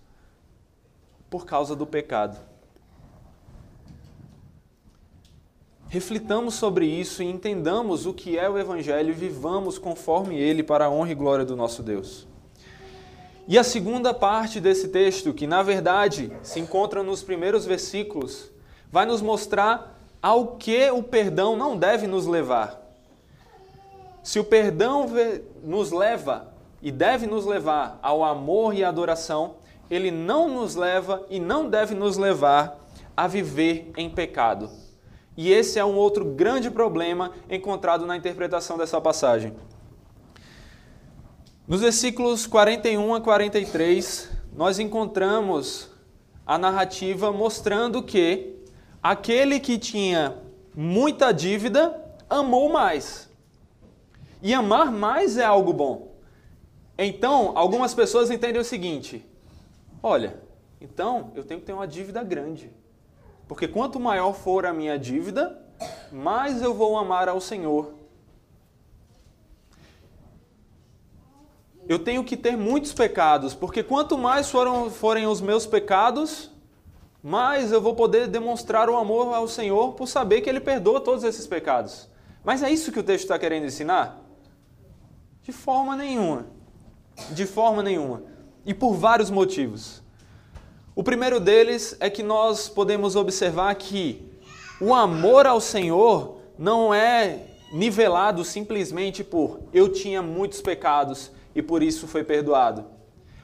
por 1.29 1.45
causa 1.45 1.75
do 1.75 1.87
pecado. 1.87 2.39
Reflitamos 5.97 6.53
sobre 6.53 6.85
isso 6.85 7.23
e 7.23 7.27
entendamos 7.27 8.05
o 8.05 8.13
que 8.13 8.39
é 8.39 8.47
o 8.51 8.59
Evangelho 8.59 9.09
e 9.09 9.15
vivamos 9.15 9.79
conforme 9.79 10.39
ele 10.39 10.63
para 10.63 10.85
a 10.85 10.91
honra 10.91 11.13
e 11.13 11.15
glória 11.15 11.43
do 11.43 11.57
nosso 11.57 11.83
Deus. 11.83 12.27
E 13.49 13.59
a 13.59 13.65
segunda 13.65 14.13
parte 14.13 14.61
desse 14.61 14.89
texto, 14.89 15.33
que 15.33 15.47
na 15.47 15.63
verdade 15.63 16.31
se 16.43 16.61
encontra 16.61 17.03
nos 17.03 17.23
primeiros 17.23 17.65
versículos, 17.65 18.51
vai 18.93 19.07
nos 19.07 19.23
mostrar 19.23 19.99
ao 20.21 20.59
que 20.59 20.91
o 20.91 21.03
perdão 21.03 21.57
não 21.57 21.79
deve 21.79 22.07
nos 22.07 22.27
levar. 22.27 22.79
Se 24.23 24.39
o 24.39 24.45
perdão 24.45 25.07
nos 25.65 25.93
leva 25.93 26.53
e 26.83 26.93
deve 26.93 27.27
nos 27.27 27.47
levar 27.47 27.99
ao 28.03 28.23
amor 28.23 28.75
e 28.75 28.85
adoração, 28.85 29.55
ele 29.91 30.11
não 30.11 30.47
nos 30.47 30.75
leva 30.75 31.25
e 31.31 31.41
não 31.41 31.71
deve 31.71 31.95
nos 31.95 32.19
levar 32.19 32.87
a 33.17 33.27
viver 33.27 33.91
em 33.97 34.11
pecado. 34.11 34.85
E 35.37 35.53
esse 35.53 35.79
é 35.79 35.85
um 35.85 35.95
outro 35.97 36.25
grande 36.25 36.71
problema 36.71 37.33
encontrado 37.51 38.07
na 38.07 38.17
interpretação 38.17 38.79
dessa 38.79 39.01
passagem. 39.01 39.55
Nos 41.69 41.81
versículos 41.81 42.47
41 42.47 43.15
a 43.15 43.21
43, 43.21 44.31
nós 44.55 44.79
encontramos 44.79 45.91
a 46.47 46.57
narrativa 46.57 47.33
mostrando 47.33 48.03
que 48.03 48.57
aquele 49.03 49.61
que 49.61 49.77
tinha 49.77 50.39
muita 50.75 51.33
dívida 51.33 52.01
amou 52.31 52.73
mais. 52.73 53.29
E 54.41 54.55
amar 54.55 54.93
mais 54.93 55.37
é 55.37 55.45
algo 55.45 55.73
bom. 55.73 56.15
Então, 56.97 57.53
algumas 57.57 57.93
pessoas 57.95 58.31
entendem 58.31 58.61
o 58.61 58.65
seguinte: 58.65 59.25
olha, 60.03 60.41
então 60.81 61.33
eu 61.35 61.45
tenho 61.45 61.61
que 61.61 61.67
ter 61.67 61.73
uma 61.73 61.87
dívida 61.87 62.23
grande. 62.23 62.71
Porque 63.49 63.69
quanto 63.69 64.01
maior 64.01 64.33
for 64.33 64.67
a 64.67 64.73
minha 64.73 64.99
dívida, 64.99 65.61
mais 66.11 66.63
eu 66.63 66.75
vou 66.75 66.99
amar 66.99 67.29
ao 67.29 67.41
Senhor. 67.41 67.95
Eu 71.89 72.01
tenho 72.01 72.25
que 72.25 72.37
ter 72.37 72.57
muitos 72.57 72.93
pecados, 72.93 73.55
porque 73.55 73.83
quanto 73.83 74.19
mais 74.19 74.51
foram, 74.51 74.91
forem 74.91 75.27
os 75.27 75.41
meus 75.41 75.67
pecados, 75.67 76.51
mais 77.23 77.71
eu 77.71 77.81
vou 77.81 77.95
poder 77.95 78.27
demonstrar 78.27 78.91
o 78.91 78.97
amor 78.97 79.33
ao 79.33 79.47
Senhor 79.47 79.95
por 79.95 80.09
saber 80.09 80.41
que 80.41 80.51
Ele 80.51 80.61
perdoa 80.61 81.01
todos 81.01 81.23
esses 81.23 81.47
pecados. 81.47 82.09
Mas 82.45 82.63
é 82.63 82.71
isso 82.71 82.91
que 82.91 82.99
o 82.99 83.05
texto 83.05 83.25
está 83.25 83.39
querendo 83.39 83.67
ensinar? 83.67 84.21
De 85.43 85.53
forma 85.53 85.95
nenhuma. 85.95 86.47
De 87.31 87.47
forma 87.47 87.83
nenhuma. 87.83 88.25
E 88.65 88.75
por 88.75 88.95
vários 88.95 89.31
motivos. 89.31 90.03
O 90.97 91.05
primeiro 91.05 91.39
deles 91.39 91.95
é 92.01 92.09
que 92.09 92.23
nós 92.23 92.71
podemos 92.71 93.17
observar 93.17 93.75
que 93.75 94.33
o 94.81 94.95
amor 94.95 95.47
ao 95.47 95.61
Senhor 95.61 96.39
não 96.59 96.95
é 96.95 97.49
nivelado 97.71 98.43
simplesmente 98.43 99.23
por 99.23 99.61
eu 99.75 99.91
tinha 99.91 100.23
muitos 100.23 100.63
pecados 100.63 101.31
e 101.55 101.61
por 101.61 101.83
isso 101.83 102.07
foi 102.07 102.25
perdoado. 102.25 102.87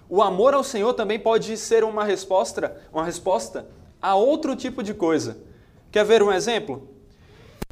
O 0.09 0.23
amor 0.23 0.55
ao 0.55 0.65
Senhor 0.65 0.95
também 0.95 1.19
pode 1.19 1.55
ser 1.59 1.85
uma 1.85 2.05
resposta, 2.05 2.75
uma 2.91 3.05
resposta 3.05 3.67
a 4.01 4.15
outro 4.15 4.57
tipo 4.57 4.83
de 4.83 4.95
coisa. 4.95 5.37
Quer 5.91 6.07
ver 6.07 6.23
um 6.23 6.33
exemplo? 6.33 6.89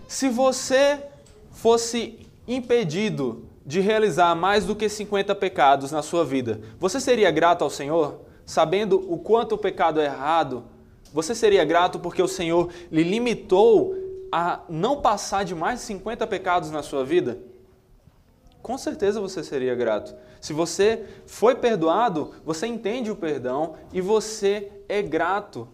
Se 0.06 0.28
você 0.28 1.06
fosse 1.52 2.18
impedido 2.46 3.46
de 3.64 3.80
realizar 3.80 4.34
mais 4.34 4.66
do 4.66 4.76
que 4.76 4.90
50 4.90 5.34
pecados 5.36 5.90
na 5.90 6.02
sua 6.02 6.22
vida, 6.22 6.60
você 6.78 7.00
seria 7.00 7.30
grato 7.30 7.64
ao 7.64 7.70
Senhor? 7.70 8.28
Sabendo 8.50 8.96
o 9.12 9.18
quanto 9.18 9.54
o 9.54 9.58
pecado 9.58 10.00
é 10.00 10.04
errado, 10.04 10.64
você 11.12 11.34
seria 11.34 11.64
grato 11.64 11.98
porque 11.98 12.22
o 12.22 12.28
Senhor 12.28 12.70
lhe 12.90 13.02
limitou 13.02 13.94
a 14.32 14.60
não 14.68 15.00
passar 15.00 15.44
de 15.44 15.54
mais 15.54 15.80
de 15.80 15.86
50 15.86 16.26
pecados 16.26 16.70
na 16.70 16.82
sua 16.82 17.04
vida? 17.04 17.38
com 18.62 18.76
certeza 18.76 19.20
você 19.20 19.42
seria 19.42 19.74
grato. 19.74 20.14
Se 20.40 20.52
você 20.52 21.06
foi 21.26 21.54
perdoado, 21.54 22.34
você 22.44 22.66
entende 22.66 23.10
o 23.10 23.16
perdão 23.16 23.74
e 23.92 24.00
você 24.00 24.70
é 24.88 25.02
grato. 25.02 25.68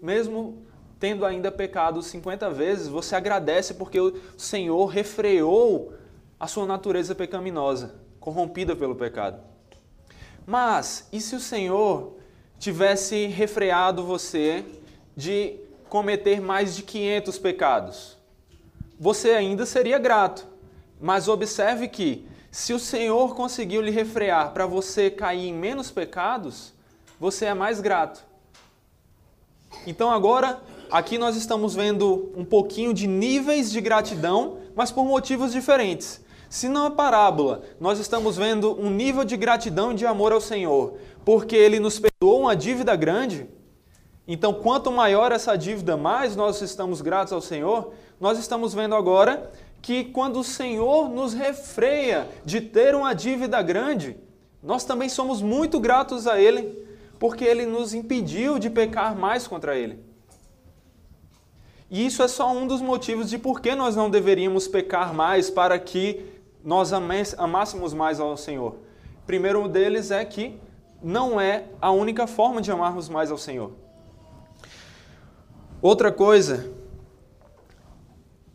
Mesmo 0.00 0.62
tendo 0.98 1.24
ainda 1.24 1.50
pecado 1.50 2.02
50 2.02 2.50
vezes, 2.50 2.88
você 2.88 3.14
agradece 3.14 3.74
porque 3.74 4.00
o 4.00 4.14
Senhor 4.36 4.86
refreou 4.86 5.92
a 6.38 6.46
sua 6.46 6.66
natureza 6.66 7.14
pecaminosa, 7.14 7.94
corrompida 8.20 8.76
pelo 8.76 8.94
pecado. 8.94 9.40
Mas, 10.46 11.08
e 11.12 11.20
se 11.20 11.34
o 11.34 11.40
Senhor 11.40 12.15
tivesse 12.58 13.26
refreado 13.26 14.02
você 14.04 14.64
de 15.16 15.56
cometer 15.88 16.40
mais 16.40 16.76
de 16.76 16.82
500 16.82 17.38
pecados? 17.38 18.16
Você 18.98 19.30
ainda 19.30 19.66
seria 19.66 19.98
grato. 19.98 20.46
Mas 21.00 21.28
observe 21.28 21.88
que, 21.88 22.26
se 22.50 22.72
o 22.72 22.78
Senhor 22.78 23.34
conseguiu 23.34 23.82
lhe 23.82 23.90
refrear 23.90 24.52
para 24.52 24.66
você 24.66 25.10
cair 25.10 25.48
em 25.48 25.52
menos 25.52 25.90
pecados, 25.90 26.72
você 27.20 27.46
é 27.46 27.54
mais 27.54 27.80
grato. 27.80 28.24
Então 29.86 30.10
agora, 30.10 30.60
aqui 30.90 31.18
nós 31.18 31.36
estamos 31.36 31.74
vendo 31.74 32.32
um 32.34 32.44
pouquinho 32.44 32.94
de 32.94 33.06
níveis 33.06 33.70
de 33.70 33.80
gratidão, 33.80 34.58
mas 34.74 34.90
por 34.90 35.04
motivos 35.04 35.52
diferentes. 35.52 36.24
Se 36.48 36.68
na 36.68 36.90
parábola 36.90 37.62
nós 37.80 37.98
estamos 37.98 38.36
vendo 38.36 38.78
um 38.80 38.90
nível 38.90 39.24
de 39.24 39.36
gratidão 39.36 39.92
e 39.92 39.96
de 39.96 40.06
amor 40.06 40.32
ao 40.32 40.40
Senhor, 40.40 40.94
porque 41.24 41.56
Ele 41.56 41.80
nos 41.80 41.98
perdoou 41.98 42.42
uma 42.42 42.54
dívida 42.54 42.94
grande, 42.94 43.48
então 44.28 44.52
quanto 44.54 44.90
maior 44.90 45.32
essa 45.32 45.56
dívida, 45.56 45.96
mais 45.96 46.36
nós 46.36 46.60
estamos 46.60 47.00
gratos 47.00 47.32
ao 47.32 47.40
Senhor, 47.40 47.92
nós 48.20 48.38
estamos 48.38 48.74
vendo 48.74 48.94
agora 48.94 49.50
que 49.82 50.04
quando 50.04 50.40
o 50.40 50.44
Senhor 50.44 51.08
nos 51.08 51.32
refreia 51.32 52.28
de 52.44 52.60
ter 52.60 52.94
uma 52.94 53.14
dívida 53.14 53.60
grande, 53.62 54.16
nós 54.62 54.84
também 54.84 55.08
somos 55.08 55.40
muito 55.40 55.78
gratos 55.78 56.26
a 56.26 56.40
Ele, 56.40 56.86
porque 57.20 57.44
Ele 57.44 57.66
nos 57.66 57.94
impediu 57.94 58.58
de 58.58 58.68
pecar 58.68 59.16
mais 59.16 59.46
contra 59.46 59.76
Ele. 59.76 60.04
E 61.88 62.04
isso 62.04 62.20
é 62.22 62.26
só 62.26 62.52
um 62.52 62.66
dos 62.66 62.80
motivos 62.80 63.30
de 63.30 63.38
por 63.38 63.60
que 63.60 63.74
nós 63.76 63.94
não 63.94 64.10
deveríamos 64.10 64.66
pecar 64.66 65.14
mais 65.14 65.48
para 65.48 65.78
que 65.78 66.35
nós 66.66 66.92
amássemos 66.92 67.94
mais 67.94 68.18
ao 68.18 68.36
Senhor. 68.36 68.74
Primeiro 69.24 69.68
deles 69.68 70.10
é 70.10 70.24
que 70.24 70.58
não 71.00 71.40
é 71.40 71.66
a 71.80 71.92
única 71.92 72.26
forma 72.26 72.60
de 72.60 72.72
amarmos 72.72 73.08
mais 73.08 73.30
ao 73.30 73.38
Senhor. 73.38 73.70
Outra 75.80 76.10
coisa, 76.10 76.72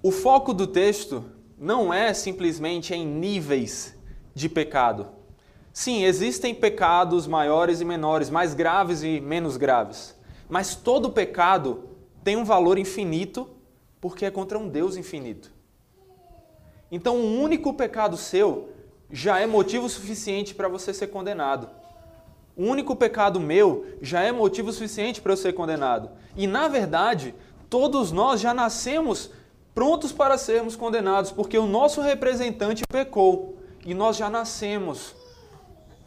o 0.04 0.12
foco 0.12 0.54
do 0.54 0.68
texto 0.68 1.24
não 1.58 1.94
é 1.94 2.14
simplesmente 2.14 2.94
em 2.94 3.06
níveis 3.06 3.98
de 4.36 4.50
pecado. 4.50 5.08
Sim, 5.72 6.04
existem 6.04 6.54
pecados 6.54 7.26
maiores 7.26 7.80
e 7.80 7.86
menores, 7.86 8.30
mais 8.30 8.54
graves 8.54 9.04
e 9.04 9.22
menos 9.22 9.56
graves. 9.56 10.20
Mas 10.50 10.76
todo 10.76 11.12
pecado 11.12 11.86
tem 12.26 12.36
um 12.36 12.44
valor 12.44 12.78
infinito 12.78 13.50
porque 14.02 14.26
é 14.26 14.32
contra 14.32 14.60
um 14.60 14.68
Deus 14.68 14.98
infinito. 14.98 15.61
Então, 16.92 17.16
um 17.16 17.42
único 17.42 17.74
pecado 17.74 18.18
seu 18.18 18.70
já 19.10 19.40
é 19.40 19.46
motivo 19.46 19.88
suficiente 19.88 20.54
para 20.54 20.68
você 20.68 20.94
ser 20.94 21.08
condenado. 21.08 21.70
Um 22.58 22.70
único 22.70 22.96
pecado 22.96 23.40
meu 23.40 23.86
já 24.02 24.22
é 24.22 24.32
motivo 24.32 24.72
suficiente 24.72 25.22
para 25.22 25.32
eu 25.32 25.38
ser 25.38 25.54
condenado. 25.54 26.10
E, 26.36 26.46
na 26.46 26.68
verdade, 26.68 27.34
todos 27.70 28.12
nós 28.12 28.42
já 28.42 28.54
nascemos 28.54 29.32
prontos 29.74 30.12
para 30.12 30.38
sermos 30.38 30.76
condenados, 30.76 31.32
porque 31.32 31.58
o 31.58 31.66
nosso 31.66 32.02
representante 32.02 32.84
pecou 32.92 33.58
e 33.86 33.94
nós 33.94 34.18
já 34.18 34.30
nascemos 34.30 35.16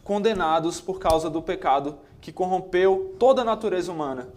condenados 0.03 0.79
por 0.79 0.99
causa 0.99 1.29
do 1.29 1.41
pecado 1.41 1.97
que 2.21 2.31
corrompeu 2.31 3.15
toda 3.19 3.41
a 3.41 3.45
natureza 3.45 3.91
humana. 3.91 4.29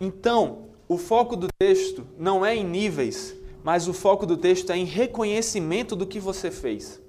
Então, 0.00 0.66
o 0.88 0.96
foco 0.96 1.36
do 1.36 1.48
texto 1.58 2.06
não 2.16 2.46
é 2.46 2.54
em 2.54 2.64
níveis, 2.64 3.34
mas 3.66 3.88
o 3.88 3.92
foco 3.92 4.24
do 4.24 4.36
texto 4.36 4.70
é 4.70 4.76
em 4.76 4.84
reconhecimento 4.84 5.96
do 5.96 6.06
que 6.06 6.20
você 6.20 6.52
fez. 6.52 7.00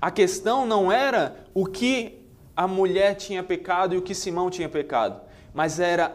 A 0.00 0.10
questão 0.10 0.64
não 0.64 0.90
era 0.90 1.44
o 1.52 1.66
que 1.66 2.26
a 2.56 2.66
mulher 2.66 3.14
tinha 3.14 3.42
pecado 3.42 3.94
e 3.94 3.98
o 3.98 4.00
que 4.00 4.14
Simão 4.14 4.48
tinha 4.48 4.70
pecado, 4.70 5.20
mas 5.52 5.78
era 5.78 6.14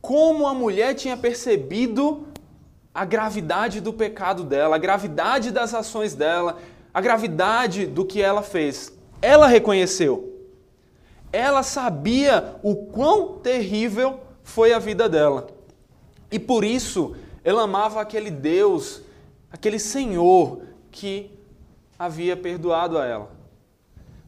como 0.00 0.46
a 0.46 0.54
mulher 0.54 0.94
tinha 0.94 1.16
percebido 1.16 2.28
a 2.94 3.04
gravidade 3.04 3.80
do 3.80 3.92
pecado 3.92 4.44
dela, 4.44 4.76
a 4.76 4.78
gravidade 4.78 5.50
das 5.50 5.74
ações 5.74 6.14
dela, 6.14 6.58
a 6.94 7.00
gravidade 7.00 7.86
do 7.86 8.04
que 8.04 8.22
ela 8.22 8.40
fez. 8.40 8.96
Ela 9.20 9.48
reconheceu. 9.48 10.46
Ela 11.32 11.64
sabia 11.64 12.54
o 12.62 12.76
quão 12.76 13.38
terrível 13.38 14.20
foi 14.44 14.72
a 14.72 14.78
vida 14.78 15.08
dela. 15.08 15.48
E 16.30 16.38
por 16.38 16.62
isso 16.62 17.16
ela 17.44 17.62
amava 17.62 18.00
aquele 18.00 18.30
Deus, 18.30 19.02
aquele 19.50 19.78
Senhor 19.78 20.62
que 20.90 21.30
havia 21.98 22.36
perdoado 22.36 22.98
a 22.98 23.06
ela. 23.06 23.30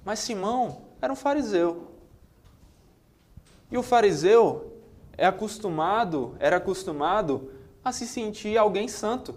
Mas 0.05 0.19
Simão 0.19 0.83
era 1.01 1.13
um 1.13 1.17
fariseu. 1.17 1.89
E 3.71 3.79
o 3.79 3.83
fariseu 3.83 4.73
é 5.17 5.27
acostumado, 5.27 6.35
era 6.39 6.57
acostumado 6.57 7.51
a 7.85 7.93
se 7.93 8.07
sentir 8.07 8.57
alguém 8.57 8.89
santo, 8.89 9.35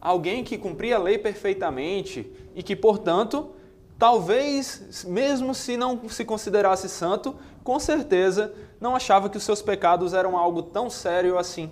alguém 0.00 0.44
que 0.44 0.56
cumpria 0.56 0.96
a 0.96 1.02
lei 1.02 1.18
perfeitamente 1.18 2.30
e 2.54 2.62
que, 2.62 2.76
portanto, 2.76 3.50
talvez, 3.98 5.04
mesmo 5.04 5.54
se 5.54 5.76
não 5.76 6.08
se 6.08 6.24
considerasse 6.24 6.88
santo, 6.88 7.34
com 7.64 7.78
certeza 7.80 8.54
não 8.80 8.94
achava 8.94 9.28
que 9.28 9.36
os 9.36 9.42
seus 9.42 9.62
pecados 9.62 10.14
eram 10.14 10.36
algo 10.36 10.62
tão 10.62 10.88
sério 10.88 11.38
assim 11.38 11.70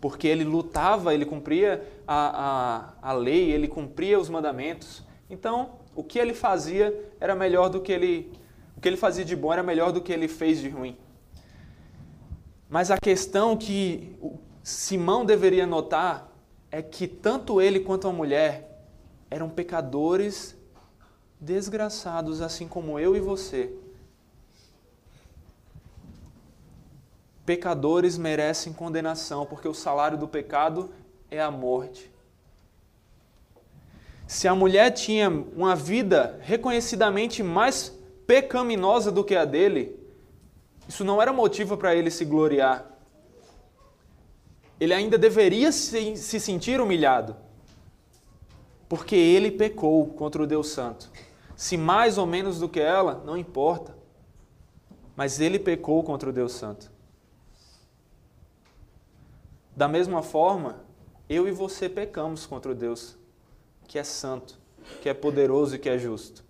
porque 0.00 0.26
ele 0.26 0.44
lutava, 0.44 1.12
ele 1.12 1.26
cumpria 1.26 1.86
a, 2.06 2.94
a, 3.02 3.10
a 3.10 3.12
lei, 3.12 3.50
ele 3.50 3.68
cumpria 3.68 4.18
os 4.18 4.28
mandamentos. 4.28 5.02
Então, 5.28 5.72
o 5.94 6.02
que 6.02 6.18
ele 6.18 6.32
fazia 6.32 7.12
era 7.20 7.34
melhor 7.34 7.68
do 7.68 7.80
que 7.80 7.92
ele. 7.92 8.32
O 8.76 8.80
que 8.80 8.88
ele 8.88 8.96
fazia 8.96 9.24
de 9.24 9.36
bom 9.36 9.52
era 9.52 9.62
melhor 9.62 9.92
do 9.92 10.00
que 10.00 10.12
ele 10.12 10.26
fez 10.26 10.60
de 10.60 10.68
ruim. 10.68 10.96
Mas 12.68 12.90
a 12.90 12.96
questão 12.96 13.56
que 13.56 14.16
Simão 14.62 15.24
deveria 15.24 15.66
notar 15.66 16.30
é 16.70 16.80
que 16.80 17.06
tanto 17.06 17.60
ele 17.60 17.80
quanto 17.80 18.08
a 18.08 18.12
mulher 18.12 18.86
eram 19.30 19.50
pecadores 19.50 20.56
desgraçados, 21.38 22.40
assim 22.40 22.68
como 22.68 22.98
eu 22.98 23.16
e 23.16 23.20
você. 23.20 23.74
Pecadores 27.50 28.16
merecem 28.16 28.72
condenação, 28.72 29.44
porque 29.44 29.66
o 29.66 29.74
salário 29.74 30.16
do 30.16 30.28
pecado 30.28 30.88
é 31.28 31.42
a 31.42 31.50
morte. 31.50 32.08
Se 34.24 34.46
a 34.46 34.54
mulher 34.54 34.92
tinha 34.92 35.28
uma 35.28 35.74
vida 35.74 36.38
reconhecidamente 36.42 37.42
mais 37.42 37.92
pecaminosa 38.24 39.10
do 39.10 39.24
que 39.24 39.34
a 39.34 39.44
dele, 39.44 39.98
isso 40.88 41.02
não 41.04 41.20
era 41.20 41.32
motivo 41.32 41.76
para 41.76 41.92
ele 41.92 42.08
se 42.08 42.24
gloriar. 42.24 42.88
Ele 44.78 44.94
ainda 44.94 45.18
deveria 45.18 45.72
se, 45.72 46.16
se 46.16 46.38
sentir 46.38 46.80
humilhado, 46.80 47.34
porque 48.88 49.16
ele 49.16 49.50
pecou 49.50 50.06
contra 50.06 50.40
o 50.40 50.46
Deus 50.46 50.68
Santo. 50.68 51.10
Se 51.56 51.76
mais 51.76 52.16
ou 52.16 52.26
menos 52.26 52.60
do 52.60 52.68
que 52.68 52.78
ela, 52.78 53.20
não 53.26 53.36
importa. 53.36 53.92
Mas 55.16 55.40
ele 55.40 55.58
pecou 55.58 56.04
contra 56.04 56.30
o 56.30 56.32
Deus 56.32 56.52
Santo. 56.52 56.99
Da 59.80 59.88
mesma 59.88 60.22
forma, 60.22 60.84
eu 61.26 61.48
e 61.48 61.50
você 61.50 61.88
pecamos 61.88 62.44
contra 62.44 62.70
o 62.70 62.74
Deus 62.74 63.16
que 63.88 63.98
é 63.98 64.04
santo, 64.04 64.60
que 65.00 65.08
é 65.08 65.14
poderoso 65.14 65.74
e 65.74 65.78
que 65.78 65.88
é 65.88 65.96
justo. 65.96 66.44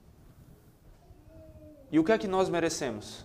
E 1.93 1.99
o 2.01 2.03
que 2.03 2.11
é 2.11 2.19
que 2.19 2.27
nós 2.27 2.49
merecemos? 2.49 3.25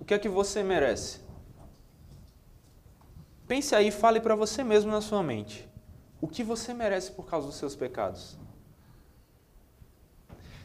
O 0.00 0.04
que 0.06 0.14
é 0.14 0.18
que 0.18 0.30
você 0.30 0.62
merece? 0.62 1.20
Pense 3.46 3.74
aí, 3.74 3.90
fale 3.90 4.18
para 4.18 4.34
você 4.34 4.64
mesmo 4.64 4.90
na 4.90 5.02
sua 5.02 5.22
mente. 5.22 5.68
O 6.18 6.26
que 6.26 6.42
você 6.42 6.72
merece 6.72 7.12
por 7.12 7.26
causa 7.26 7.48
dos 7.48 7.56
seus 7.56 7.76
pecados? 7.76 8.38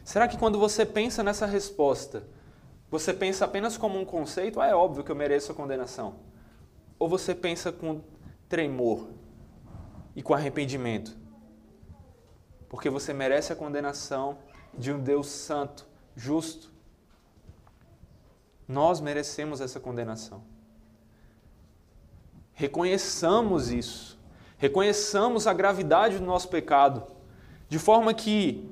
Será 0.02 0.26
que 0.26 0.38
quando 0.38 0.58
você 0.58 0.86
pensa 0.86 1.22
nessa 1.22 1.44
resposta, 1.44 2.26
você 2.90 3.12
pensa 3.12 3.44
apenas 3.44 3.76
como 3.76 4.00
um 4.00 4.06
conceito? 4.06 4.58
Ah, 4.58 4.68
é 4.68 4.74
óbvio 4.74 5.04
que 5.04 5.12
eu 5.12 5.16
mereço 5.16 5.52
a 5.52 5.54
condenação. 5.54 6.20
Ou 6.98 7.10
você 7.10 7.34
pensa 7.34 7.70
com 7.70 8.00
tremor 8.48 9.08
e 10.16 10.22
com 10.22 10.34
arrependimento. 10.34 11.16
Porque 12.68 12.90
você 12.90 13.12
merece 13.12 13.52
a 13.52 13.56
condenação 13.56 14.38
de 14.76 14.92
um 14.92 14.98
Deus 14.98 15.28
santo, 15.28 15.86
justo. 16.14 16.70
Nós 18.66 19.00
merecemos 19.00 19.60
essa 19.60 19.80
condenação. 19.80 20.42
Reconheçamos 22.52 23.70
isso. 23.70 24.18
Reconheçamos 24.58 25.46
a 25.46 25.54
gravidade 25.54 26.18
do 26.18 26.24
nosso 26.24 26.48
pecado. 26.48 27.06
De 27.68 27.78
forma 27.78 28.12
que 28.12 28.68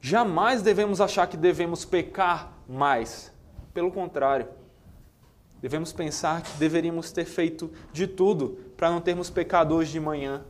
jamais 0.00 0.62
devemos 0.62 1.00
achar 1.00 1.26
que 1.28 1.36
devemos 1.36 1.84
pecar 1.84 2.52
mais. 2.68 3.32
Pelo 3.72 3.92
contrário, 3.92 4.48
devemos 5.62 5.92
pensar 5.92 6.42
que 6.42 6.58
deveríamos 6.58 7.12
ter 7.12 7.24
feito 7.24 7.70
de 7.92 8.06
tudo 8.06 8.58
para 8.80 8.88
não 8.88 8.98
termos 8.98 9.28
pecado 9.28 9.74
hoje 9.74 9.92
de 9.92 10.00
manhã, 10.00 10.42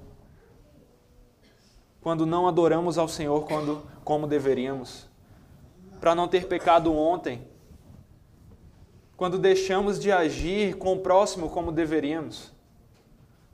quando 2.00 2.24
não 2.24 2.46
adoramos 2.46 2.96
ao 2.96 3.08
Senhor 3.08 3.44
quando, 3.44 3.82
como 4.04 4.24
deveríamos, 4.24 5.08
para 6.00 6.14
não 6.14 6.28
ter 6.28 6.46
pecado 6.46 6.94
ontem, 6.94 7.44
quando 9.16 9.36
deixamos 9.36 9.98
de 9.98 10.12
agir 10.12 10.76
com 10.76 10.92
o 10.92 11.00
próximo 11.00 11.50
como 11.50 11.72
deveríamos, 11.72 12.52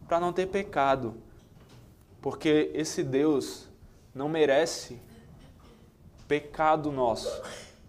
para 0.06 0.20
não 0.20 0.30
ter 0.30 0.44
pecado, 0.44 1.14
porque 2.20 2.70
esse 2.74 3.02
Deus 3.02 3.70
não 4.14 4.28
merece 4.28 5.00
pecado 6.28 6.92
nosso, 6.92 7.40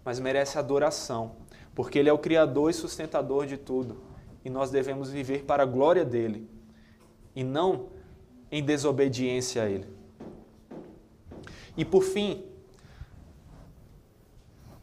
mas 0.02 0.18
merece 0.18 0.58
adoração, 0.58 1.32
porque 1.74 1.98
Ele 1.98 2.08
é 2.08 2.12
o 2.14 2.18
Criador 2.18 2.70
e 2.70 2.72
sustentador 2.72 3.44
de 3.44 3.58
tudo, 3.58 4.02
e 4.42 4.48
nós 4.48 4.70
devemos 4.70 5.10
viver 5.10 5.44
para 5.44 5.64
a 5.64 5.66
glória 5.66 6.02
dele, 6.02 6.56
e 7.34 7.44
não 7.44 7.86
em 8.50 8.62
desobediência 8.62 9.62
a 9.62 9.68
Ele. 9.68 9.86
E 11.76 11.84
por 11.84 12.02
fim, 12.02 12.44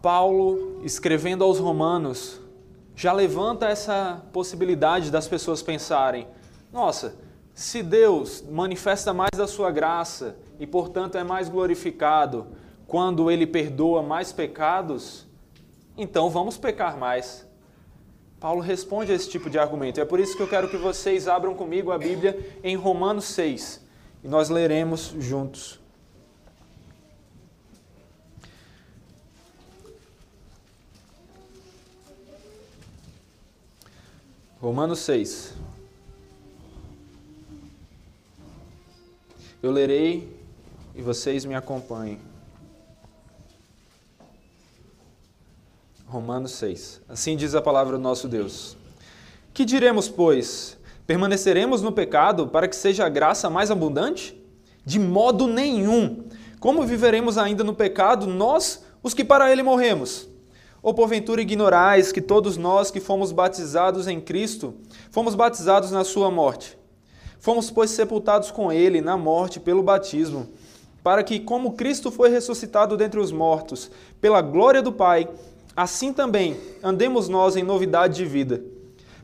Paulo, 0.02 0.82
escrevendo 0.84 1.44
aos 1.44 1.60
Romanos, 1.60 2.40
já 2.96 3.12
levanta 3.12 3.68
essa 3.68 4.24
possibilidade 4.32 5.12
das 5.12 5.28
pessoas 5.28 5.62
pensarem: 5.62 6.28
nossa, 6.72 7.16
se 7.54 7.82
Deus 7.82 8.44
manifesta 8.50 9.14
mais 9.14 9.32
da 9.36 9.48
sua 9.48 9.72
graça 9.72 10.38
e, 10.60 10.68
portanto, 10.68 11.18
é 11.18 11.24
mais 11.24 11.50
glorificado 11.50 12.48
quando 12.88 13.32
ele 13.32 13.48
perdoa 13.48 14.04
mais 14.04 14.32
pecados, 14.32 15.26
então 15.98 16.30
vamos 16.30 16.58
pecar 16.58 16.98
mais. 16.98 17.48
Paulo 18.46 18.62
responde 18.62 19.12
a 19.12 19.16
esse 19.16 19.28
tipo 19.28 19.50
de 19.50 19.58
argumento. 19.58 20.00
É 20.00 20.06
por 20.06 20.20
isso 20.20 20.38
que 20.38 20.44
eu 20.44 20.48
quero 20.48 20.70
que 20.70 20.78
vocês 20.78 21.28
abram 21.28 21.56
comigo 21.56 21.92
a 21.92 21.98
Bíblia 21.98 22.60
em 22.64 22.76
Romanos 22.76 23.26
6 23.26 23.82
e 24.24 24.28
nós 24.28 24.50
leremos 24.50 25.16
juntos. 25.18 25.80
Romanos 34.62 35.00
6. 35.00 35.56
Eu 39.64 39.72
lerei 39.72 40.32
e 40.94 41.02
vocês 41.02 41.46
me 41.46 41.56
acompanhem. 41.56 42.35
Romanos 46.08 46.52
6. 46.52 47.02
Assim 47.10 47.36
diz 47.36 47.56
a 47.56 47.62
palavra 47.62 47.98
do 47.98 48.04
nosso 48.04 48.28
Deus. 48.28 48.78
Que 49.54 49.66
diremos, 49.66 50.08
pois? 50.08 50.78
Permaneceremos 51.08 51.82
no 51.82 51.92
pecado 51.92 52.48
para 52.48 52.68
que 52.68 52.76
seja 52.76 53.06
a 53.06 53.10
graça 53.10 53.50
mais 53.50 53.72
abundante? 53.72 54.40
De 54.86 55.00
modo 55.00 55.48
nenhum. 55.48 56.26
Como 56.60 56.84
viveremos 56.84 57.38
ainda 57.38 57.64
no 57.64 57.74
pecado, 57.74 58.28
nós, 58.28 58.84
os 59.02 59.14
que 59.14 59.24
para 59.24 59.52
ele 59.52 59.64
morremos? 59.64 60.28
Ou 60.82 60.94
porventura 60.94 61.42
ignorais 61.42 62.12
que 62.12 62.22
todos 62.22 62.58
nós 62.58 62.92
que 62.92 63.00
fomos 63.00 63.32
batizados 63.32 64.08
em 64.08 64.22
Cristo, 64.22 64.76
fomos 65.10 65.34
batizados 65.34 65.90
na 65.90 66.04
sua 66.04 66.30
morte? 66.30 66.78
Fomos, 67.40 67.72
pois, 67.72 67.90
sepultados 67.90 68.52
com 68.52 68.72
ele 68.72 69.02
na 69.02 69.18
morte 69.18 69.60
pelo 69.60 69.84
batismo, 69.84 70.50
para 71.04 71.24
que, 71.24 71.40
como 71.40 71.74
Cristo 71.74 72.12
foi 72.12 72.30
ressuscitado 72.30 72.96
dentre 72.96 73.20
os 73.20 73.32
mortos, 73.32 73.92
pela 74.20 74.42
glória 74.42 74.82
do 74.82 74.92
Pai, 74.92 75.28
assim 75.76 76.14
também 76.14 76.58
andemos 76.84 77.28
nós 77.28 77.56
em 77.56 77.64
novidade 77.64 78.16
de 78.16 78.26
vida. 78.26 78.64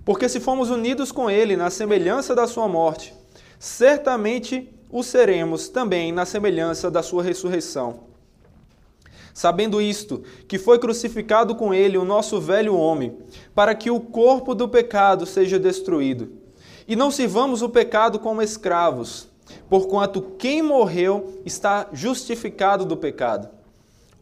Porque 0.04 0.28
se 0.28 0.40
fomos 0.40 0.70
unidos 0.70 1.12
com 1.12 1.30
ele 1.30 1.56
na 1.56 1.70
semelhança 1.70 2.34
da 2.36 2.48
sua 2.48 2.68
morte, 2.68 3.14
certamente 3.60 4.74
o 4.90 5.04
seremos 5.04 5.70
também 5.70 6.12
na 6.12 6.26
semelhança 6.26 6.90
da 6.90 7.04
sua 7.04 7.24
ressurreição 7.24 8.12
sabendo 9.34 9.82
isto, 9.82 10.24
que 10.48 10.58
foi 10.58 10.80
crucificado 10.80 11.56
com 11.56 11.74
ele 11.74 11.98
o 11.98 12.06
nosso 12.06 12.40
velho 12.40 12.76
homem, 12.76 13.18
para 13.56 13.74
que 13.74 13.90
o 13.90 14.00
corpo 14.00 14.54
do 14.54 14.68
pecado 14.68 15.26
seja 15.26 15.60
destruído. 15.60 16.32
E 16.88 16.96
não 16.96 17.12
sirvamos 17.12 17.62
o 17.62 17.70
pecado 17.70 18.20
como 18.20 18.42
escravos, 18.42 19.30
porquanto 19.70 20.22
quem 20.38 20.62
morreu 20.62 21.42
está 21.46 21.88
justificado 21.94 22.86
do 22.86 22.98
pecado. 22.98 23.50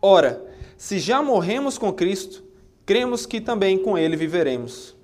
Ora, 0.02 0.44
se 0.80 0.98
já 0.98 1.22
morremos 1.22 1.78
com 1.78 1.92
Cristo, 1.92 2.42
cremos 2.86 3.26
que 3.26 3.42
também 3.42 3.78
com 3.78 3.98
ele 3.98 4.16
viveremos. 4.16 4.96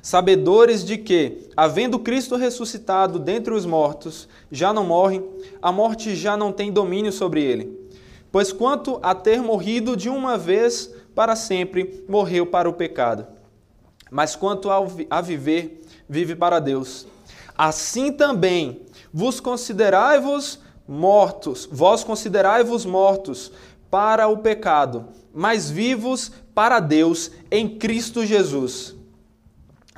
Sabedores 0.00 0.82
de 0.82 0.96
que, 0.96 1.50
havendo 1.54 1.98
Cristo 1.98 2.36
ressuscitado 2.36 3.18
dentre 3.18 3.52
os 3.52 3.66
mortos, 3.66 4.26
já 4.50 4.72
não 4.72 4.82
morre, 4.82 5.22
a 5.60 5.70
morte 5.70 6.16
já 6.16 6.38
não 6.38 6.50
tem 6.50 6.72
domínio 6.72 7.12
sobre 7.12 7.42
ele. 7.42 7.78
Pois 8.32 8.50
quanto 8.50 8.98
a 9.02 9.14
ter 9.14 9.42
morrido 9.42 9.94
de 9.94 10.08
uma 10.08 10.38
vez 10.38 10.90
para 11.14 11.36
sempre, 11.36 12.02
morreu 12.08 12.46
para 12.46 12.66
o 12.66 12.72
pecado. 12.72 13.26
Mas 14.10 14.34
quanto 14.34 14.70
a 14.70 15.20
viver, 15.20 15.82
vive 16.08 16.34
para 16.34 16.58
Deus. 16.58 17.06
Assim 17.56 18.10
também 18.10 18.80
vos 19.12 19.38
considerai-vos 19.38 20.60
mortos, 20.88 21.68
vós 21.70 22.02
considerai-vos 22.02 22.84
mortos 22.84 23.52
para 23.92 24.26
o 24.26 24.38
pecado, 24.38 25.08
mas 25.34 25.68
vivos 25.68 26.32
para 26.54 26.80
Deus 26.80 27.30
em 27.50 27.68
Cristo 27.68 28.24
Jesus. 28.24 28.96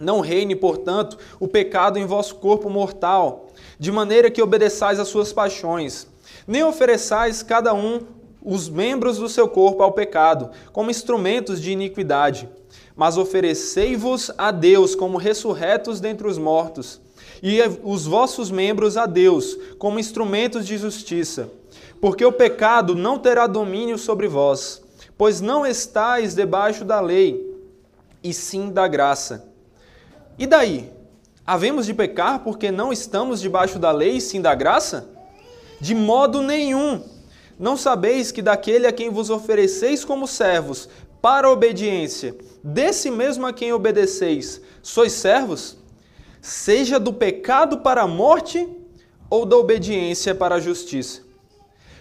Não 0.00 0.18
reine, 0.18 0.56
portanto, 0.56 1.16
o 1.38 1.46
pecado 1.46 1.96
em 1.96 2.04
vosso 2.04 2.34
corpo 2.34 2.68
mortal, 2.68 3.50
de 3.78 3.92
maneira 3.92 4.32
que 4.32 4.42
obedeçais 4.42 4.98
às 4.98 5.06
suas 5.06 5.32
paixões, 5.32 6.08
nem 6.44 6.64
ofereçais 6.64 7.40
cada 7.40 7.72
um 7.72 8.00
os 8.42 8.68
membros 8.68 9.18
do 9.18 9.28
seu 9.28 9.46
corpo 9.46 9.80
ao 9.84 9.92
pecado, 9.92 10.50
como 10.72 10.90
instrumentos 10.90 11.62
de 11.62 11.70
iniquidade. 11.70 12.48
Mas 12.96 13.16
oferecei-vos 13.16 14.28
a 14.36 14.50
Deus 14.50 14.96
como 14.96 15.18
ressurretos 15.18 16.00
dentre 16.00 16.26
os 16.26 16.36
mortos, 16.36 17.00
e 17.40 17.60
os 17.84 18.06
vossos 18.06 18.50
membros 18.50 18.96
a 18.96 19.06
Deus 19.06 19.56
como 19.78 20.00
instrumentos 20.00 20.66
de 20.66 20.76
justiça. 20.76 21.48
Porque 22.04 22.22
o 22.22 22.30
pecado 22.30 22.94
não 22.94 23.18
terá 23.18 23.46
domínio 23.46 23.96
sobre 23.96 24.28
vós, 24.28 24.82
pois 25.16 25.40
não 25.40 25.64
estáis 25.64 26.34
debaixo 26.34 26.84
da 26.84 27.00
lei, 27.00 27.42
e 28.22 28.30
sim 28.34 28.68
da 28.68 28.86
graça. 28.86 29.48
E 30.38 30.46
daí? 30.46 30.92
Havemos 31.46 31.86
de 31.86 31.94
pecar 31.94 32.40
porque 32.40 32.70
não 32.70 32.92
estamos 32.92 33.40
debaixo 33.40 33.78
da 33.78 33.90
lei 33.90 34.18
e 34.18 34.20
sim 34.20 34.42
da 34.42 34.54
graça? 34.54 35.08
De 35.80 35.94
modo 35.94 36.42
nenhum! 36.42 37.02
Não 37.58 37.74
sabeis 37.74 38.30
que 38.30 38.42
daquele 38.42 38.86
a 38.86 38.92
quem 38.92 39.08
vos 39.08 39.30
ofereceis 39.30 40.04
como 40.04 40.28
servos 40.28 40.90
para 41.22 41.46
a 41.46 41.50
obediência, 41.50 42.36
desse 42.62 43.10
mesmo 43.10 43.46
a 43.46 43.52
quem 43.54 43.72
obedeceis, 43.72 44.60
sois 44.82 45.12
servos? 45.12 45.78
Seja 46.42 47.00
do 47.00 47.14
pecado 47.14 47.78
para 47.78 48.02
a 48.02 48.06
morte 48.06 48.68
ou 49.30 49.46
da 49.46 49.56
obediência 49.56 50.34
para 50.34 50.56
a 50.56 50.60
justiça. 50.60 51.23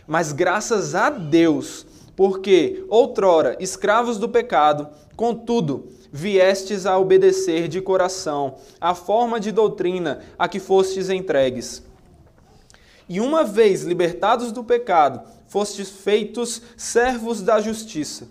Mas 0.08 0.32
graças 0.32 0.96
a 0.96 1.10
Deus, 1.10 1.86
porque 2.16 2.86
outrora 2.90 3.56
escravos 3.60 4.18
do 4.18 4.28
pecado, 4.30 4.90
contudo, 5.16 5.88
viestes 6.12 6.86
a 6.86 6.98
obedecer 6.98 7.68
de 7.68 7.82
coração 7.82 8.56
a 8.80 8.94
forma 8.94 9.40
de 9.40 9.52
doutrina 9.52 10.22
a 10.38 10.48
que 10.48 10.60
fostes 10.60 11.10
entregues. 11.10 11.84
E 13.10 13.20
uma 13.20 13.44
vez 13.44 13.84
libertados 13.84 14.52
do 14.52 14.64
pecado, 14.64 15.22
fostes 15.48 15.90
feitos 15.90 16.62
servos 16.78 17.42
da 17.42 17.60
justiça. 17.60 18.28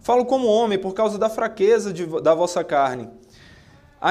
Falo 0.00 0.24
como 0.24 0.46
homem 0.46 0.78
por 0.78 0.94
causa 0.94 1.18
da 1.18 1.28
fraqueza 1.28 1.92
de, 1.92 2.06
da 2.20 2.34
vossa 2.34 2.62
carne. 2.62 3.08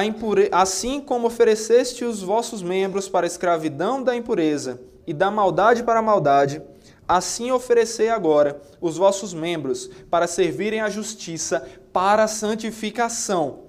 Impure... 0.04 0.48
Assim 0.52 1.00
como 1.00 1.26
ofereceste 1.26 2.04
os 2.04 2.22
vossos 2.22 2.62
membros 2.62 3.08
para 3.08 3.24
a 3.24 3.26
escravidão 3.26 4.02
da 4.02 4.14
impureza 4.14 4.80
e 5.06 5.14
da 5.14 5.30
maldade 5.30 5.82
para 5.82 6.00
a 6.00 6.02
maldade, 6.02 6.60
assim 7.08 7.50
oferecei 7.50 8.08
agora 8.08 8.60
os 8.80 8.96
vossos 8.96 9.32
membros 9.32 9.90
para 10.10 10.26
servirem 10.26 10.80
à 10.80 10.90
justiça 10.90 11.66
para 11.92 12.24
a 12.24 12.28
santificação. 12.28 13.66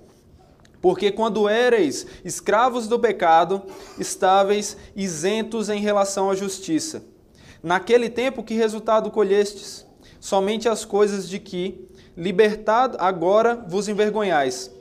Porque 0.81 1.11
quando 1.11 1.49
éreis 1.49 2.05
escravos 2.23 2.87
do 2.87 2.99
pecado, 2.99 3.63
estáveis 3.99 4.77
isentos 4.95 5.69
em 5.69 5.81
relação 5.81 6.29
à 6.29 6.35
justiça. 6.35 7.03
Naquele 7.63 8.09
tempo, 8.09 8.43
que 8.43 8.53
resultado 8.53 9.09
colhestes? 9.09 9.85
Somente 10.19 10.69
as 10.69 10.85
coisas 10.85 11.27
de 11.27 11.39
que, 11.39 11.87
libertado, 12.15 12.97
agora 12.99 13.55
vos 13.67 13.87
envergonhais, 13.87 14.71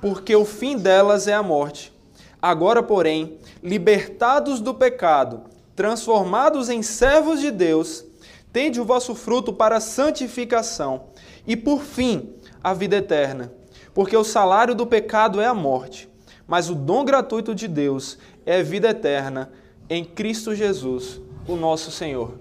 porque 0.00 0.34
o 0.34 0.44
fim 0.44 0.76
delas 0.76 1.26
é 1.26 1.34
a 1.34 1.42
morte. 1.42 1.92
Agora, 2.40 2.82
porém, 2.82 3.38
libertados 3.62 4.60
do 4.60 4.72
pecado, 4.72 5.42
transformados 5.80 6.68
em 6.68 6.82
servos 6.82 7.40
de 7.40 7.50
Deus, 7.50 8.04
tende 8.52 8.78
o 8.78 8.84
vosso 8.84 9.14
fruto 9.14 9.50
para 9.50 9.78
a 9.78 9.80
santificação 9.80 11.04
e, 11.46 11.56
por 11.56 11.80
fim, 11.80 12.34
a 12.62 12.74
vida 12.74 12.98
eterna. 12.98 13.50
Porque 13.94 14.14
o 14.14 14.22
salário 14.22 14.74
do 14.74 14.86
pecado 14.86 15.40
é 15.40 15.46
a 15.46 15.54
morte, 15.54 16.06
mas 16.46 16.68
o 16.68 16.74
dom 16.74 17.02
gratuito 17.02 17.54
de 17.54 17.66
Deus 17.66 18.18
é 18.44 18.62
vida 18.62 18.90
eterna 18.90 19.50
em 19.88 20.04
Cristo 20.04 20.54
Jesus, 20.54 21.18
o 21.48 21.56
nosso 21.56 21.90
Senhor. 21.90 22.34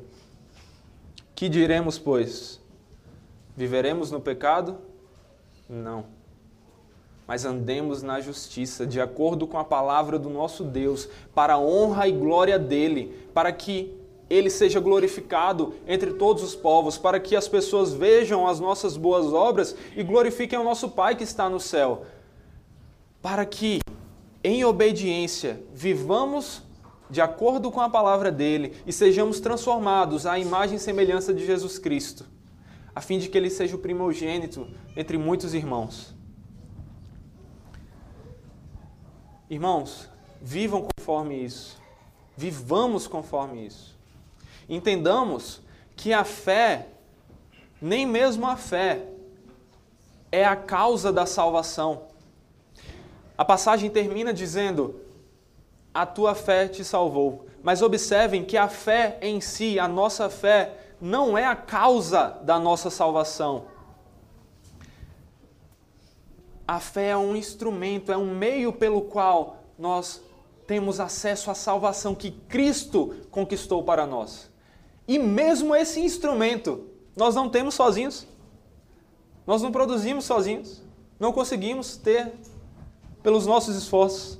Que 1.34 1.48
diremos, 1.48 1.98
pois? 1.98 2.60
Viveremos 3.56 4.12
no 4.12 4.20
pecado? 4.20 4.80
Não. 5.70 6.04
Mas 7.30 7.46
andemos 7.46 8.02
na 8.02 8.20
justiça, 8.20 8.88
de 8.88 9.00
acordo 9.00 9.46
com 9.46 9.60
a 9.60 9.64
palavra 9.64 10.18
do 10.18 10.32
nosso 10.32 10.64
Deus, 10.64 11.08
para 11.36 11.54
a 11.54 11.60
honra 11.60 12.08
e 12.08 12.12
glória 12.12 12.58
dele, 12.58 13.16
para 13.36 13.52
que 13.52 13.96
ele 14.28 14.50
seja 14.50 14.80
glorificado 14.80 15.76
entre 15.88 16.14
todos 16.14 16.42
os 16.42 16.56
povos, 16.56 16.98
para 16.98 17.20
que 17.20 17.36
as 17.36 17.48
pessoas 17.48 17.94
vejam 17.94 18.48
as 18.48 18.60
nossas 18.60 18.98
boas 18.98 19.32
obras 19.32 19.76
e 19.96 20.02
glorifiquem 20.02 20.58
o 20.58 20.64
nosso 20.64 20.90
Pai 20.90 21.16
que 21.16 21.24
está 21.24 21.48
no 21.48 21.60
céu. 21.60 22.04
Para 23.22 23.46
que, 23.46 23.80
em 24.44 24.66
obediência, 24.66 25.62
vivamos 25.72 26.64
de 27.12 27.22
acordo 27.22 27.70
com 27.70 27.80
a 27.80 27.92
palavra 27.92 28.32
dele 28.32 28.74
e 28.88 28.92
sejamos 28.92 29.40
transformados 29.40 30.26
à 30.26 30.40
imagem 30.40 30.78
e 30.78 30.80
semelhança 30.80 31.32
de 31.32 31.46
Jesus 31.46 31.78
Cristo, 31.78 32.26
a 32.96 33.02
fim 33.02 33.20
de 33.20 33.30
que 33.30 33.38
ele 33.38 33.52
seja 33.52 33.76
o 33.76 33.80
primogênito 33.80 34.66
entre 34.98 35.16
muitos 35.16 35.54
irmãos. 35.54 36.18
Irmãos, 39.50 40.08
vivam 40.40 40.88
conforme 40.96 41.44
isso. 41.44 41.78
Vivamos 42.38 43.08
conforme 43.08 43.66
isso. 43.66 43.98
Entendamos 44.70 45.62
que 45.96 46.14
a 46.14 46.24
fé, 46.24 46.88
nem 47.82 48.06
mesmo 48.06 48.46
a 48.46 48.56
fé, 48.56 49.06
é 50.32 50.46
a 50.46 50.56
causa 50.56 51.12
da 51.12 51.26
salvação. 51.26 52.04
A 53.36 53.44
passagem 53.44 53.90
termina 53.90 54.32
dizendo: 54.32 55.02
A 55.92 56.06
tua 56.06 56.36
fé 56.36 56.68
te 56.68 56.84
salvou. 56.84 57.48
Mas 57.64 57.82
observem 57.82 58.46
que 58.46 58.56
a 58.56 58.68
fé 58.68 59.18
em 59.22 59.42
si, 59.42 59.80
a 59.80 59.88
nossa 59.88 60.30
fé, 60.30 60.78
não 61.02 61.38
é 61.38 61.46
a 61.46 61.56
causa 61.56 62.38
da 62.44 62.60
nossa 62.60 62.90
salvação. 62.90 63.66
A 66.70 66.80
fé 66.80 67.08
é 67.08 67.18
um 67.18 67.36
instrumento, 67.36 68.12
é 68.12 68.16
um 68.16 68.32
meio 68.32 68.72
pelo 68.72 69.02
qual 69.02 69.64
nós 69.76 70.22
temos 70.68 71.00
acesso 71.00 71.50
à 71.50 71.56
salvação 71.56 72.14
que 72.14 72.30
Cristo 72.30 73.16
conquistou 73.32 73.82
para 73.82 74.06
nós. 74.06 74.52
E 75.08 75.18
mesmo 75.18 75.76
esse 75.76 76.00
instrumento 76.00 76.86
nós 77.16 77.34
não 77.34 77.50
temos 77.50 77.74
sozinhos. 77.74 78.28
Nós 79.48 79.64
não 79.64 79.72
produzimos 79.72 80.26
sozinhos. 80.26 80.84
Não 81.20 81.34
conseguimos 81.34 81.98
ter 81.98 82.34
pelos 83.24 83.48
nossos 83.48 83.76
esforços. 83.76 84.38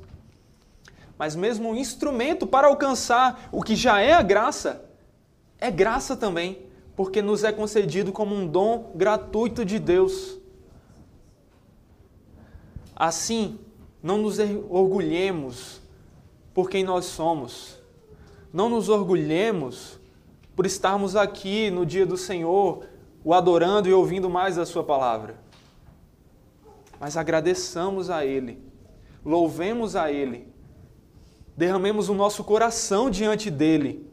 Mas 1.18 1.36
mesmo 1.36 1.72
o 1.72 1.76
instrumento 1.76 2.46
para 2.46 2.68
alcançar 2.68 3.50
o 3.52 3.64
que 3.64 3.76
já 3.76 4.02
é 4.02 4.14
a 4.14 4.22
graça, 4.22 4.86
é 5.58 5.72
graça 5.72 6.16
também, 6.16 6.62
porque 6.96 7.24
nos 7.24 7.44
é 7.44 7.52
concedido 7.52 8.12
como 8.12 8.36
um 8.36 8.46
dom 8.46 8.92
gratuito 8.94 9.66
de 9.66 9.80
Deus. 9.80 10.39
Assim, 13.00 13.58
não 14.04 14.18
nos 14.18 14.40
orgulhemos 14.40 15.82
por 16.54 16.70
quem 16.70 16.84
nós 16.84 17.06
somos. 17.06 17.80
Não 18.52 18.68
nos 18.70 18.90
orgulhemos 18.90 19.98
por 20.54 20.66
estarmos 20.66 21.16
aqui 21.16 21.72
no 21.72 21.86
dia 21.86 22.06
do 22.06 22.18
Senhor, 22.18 22.86
o 23.24 23.34
adorando 23.34 23.88
e 23.88 23.94
ouvindo 23.94 24.30
mais 24.30 24.58
a 24.58 24.66
Sua 24.66 24.84
palavra. 24.84 25.40
Mas 27.00 27.16
agradeçamos 27.16 28.10
a 28.10 28.26
Ele, 28.26 28.62
louvemos 29.24 29.96
a 29.96 30.12
Ele, 30.12 30.54
derramemos 31.56 32.10
o 32.10 32.14
nosso 32.14 32.44
coração 32.44 33.10
diante 33.10 33.50
dEle, 33.50 34.06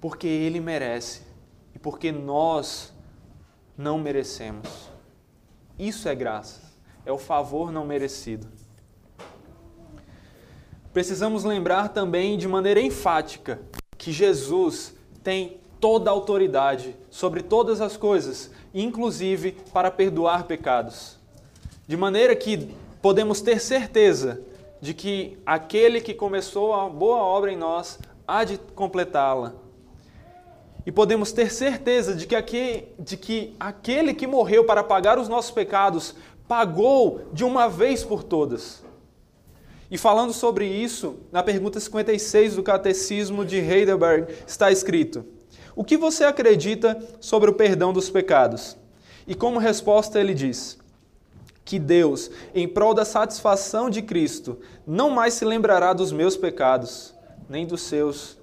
porque 0.00 0.26
Ele 0.26 0.60
merece 0.60 1.22
e 1.74 1.78
porque 1.78 2.10
nós 2.10 2.94
não 3.76 3.98
merecemos. 3.98 4.93
Isso 5.78 6.08
é 6.08 6.14
graça, 6.14 6.60
é 7.04 7.12
o 7.12 7.18
favor 7.18 7.72
não 7.72 7.84
merecido. 7.84 8.46
Precisamos 10.92 11.42
lembrar 11.42 11.88
também 11.88 12.38
de 12.38 12.46
maneira 12.46 12.80
enfática 12.80 13.60
que 13.98 14.12
Jesus 14.12 14.94
tem 15.24 15.58
toda 15.80 16.08
a 16.08 16.12
autoridade 16.12 16.96
sobre 17.10 17.42
todas 17.42 17.80
as 17.80 17.96
coisas, 17.96 18.50
inclusive 18.72 19.52
para 19.72 19.90
perdoar 19.90 20.44
pecados. 20.44 21.18
De 21.86 21.96
maneira 21.96 22.36
que 22.36 22.74
podemos 23.02 23.40
ter 23.40 23.58
certeza 23.58 24.40
de 24.80 24.94
que 24.94 25.36
aquele 25.44 26.00
que 26.00 26.14
começou 26.14 26.72
a 26.72 26.88
boa 26.88 27.18
obra 27.18 27.52
em 27.52 27.56
nós 27.56 27.98
há 28.26 28.44
de 28.44 28.58
completá-la. 28.74 29.63
E 30.86 30.92
podemos 30.92 31.32
ter 31.32 31.50
certeza 31.50 32.14
de 32.14 32.26
que, 32.26 32.36
aquele, 32.36 32.88
de 32.98 33.16
que 33.16 33.54
aquele 33.58 34.12
que 34.12 34.26
morreu 34.26 34.64
para 34.64 34.84
pagar 34.84 35.18
os 35.18 35.28
nossos 35.28 35.50
pecados 35.50 36.14
pagou 36.46 37.22
de 37.32 37.44
uma 37.44 37.68
vez 37.68 38.04
por 38.04 38.22
todas. 38.22 38.84
E 39.90 39.96
falando 39.96 40.32
sobre 40.32 40.66
isso, 40.66 41.16
na 41.30 41.42
pergunta 41.42 41.80
56 41.80 42.56
do 42.56 42.62
Catecismo 42.62 43.44
de 43.44 43.56
Heidelberg 43.56 44.32
está 44.46 44.70
escrito: 44.70 45.24
O 45.74 45.84
que 45.84 45.96
você 45.96 46.24
acredita 46.24 47.00
sobre 47.20 47.50
o 47.50 47.54
perdão 47.54 47.92
dos 47.92 48.10
pecados? 48.10 48.76
E 49.26 49.34
como 49.34 49.58
resposta 49.58 50.20
ele 50.20 50.34
diz: 50.34 50.78
que 51.64 51.78
Deus, 51.78 52.30
em 52.54 52.68
prol 52.68 52.92
da 52.92 53.04
satisfação 53.04 53.88
de 53.88 54.02
Cristo, 54.02 54.58
não 54.86 55.10
mais 55.10 55.34
se 55.34 55.44
lembrará 55.44 55.92
dos 55.92 56.12
meus 56.12 56.36
pecados, 56.36 57.14
nem 57.48 57.66
dos 57.66 57.82
seus, 57.82 58.36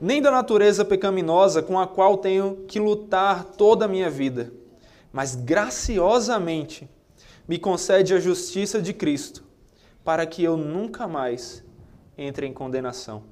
nem 0.00 0.20
da 0.20 0.30
natureza 0.30 0.84
pecaminosa 0.84 1.62
com 1.62 1.78
a 1.78 1.86
qual 1.86 2.18
tenho 2.18 2.64
que 2.68 2.78
lutar 2.78 3.44
toda 3.44 3.84
a 3.84 3.88
minha 3.88 4.10
vida, 4.10 4.52
mas 5.12 5.34
graciosamente 5.34 6.88
me 7.46 7.58
concede 7.58 8.14
a 8.14 8.20
justiça 8.20 8.80
de 8.80 8.92
Cristo 8.92 9.44
para 10.04 10.26
que 10.26 10.42
eu 10.42 10.56
nunca 10.56 11.06
mais 11.06 11.64
entre 12.16 12.46
em 12.46 12.52
condenação. 12.52 13.22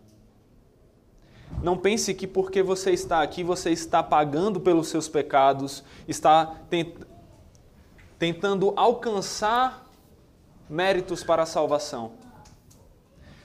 Não 1.62 1.76
pense 1.76 2.14
que 2.14 2.26
porque 2.26 2.62
você 2.62 2.92
está 2.92 3.22
aqui, 3.22 3.44
você 3.44 3.70
está 3.70 4.02
pagando 4.02 4.60
pelos 4.60 4.88
seus 4.88 5.08
pecados, 5.08 5.84
está 6.08 6.56
tentando 8.18 8.72
alcançar 8.76 9.86
méritos 10.68 11.22
para 11.22 11.42
a 11.42 11.46
salvação. 11.46 12.12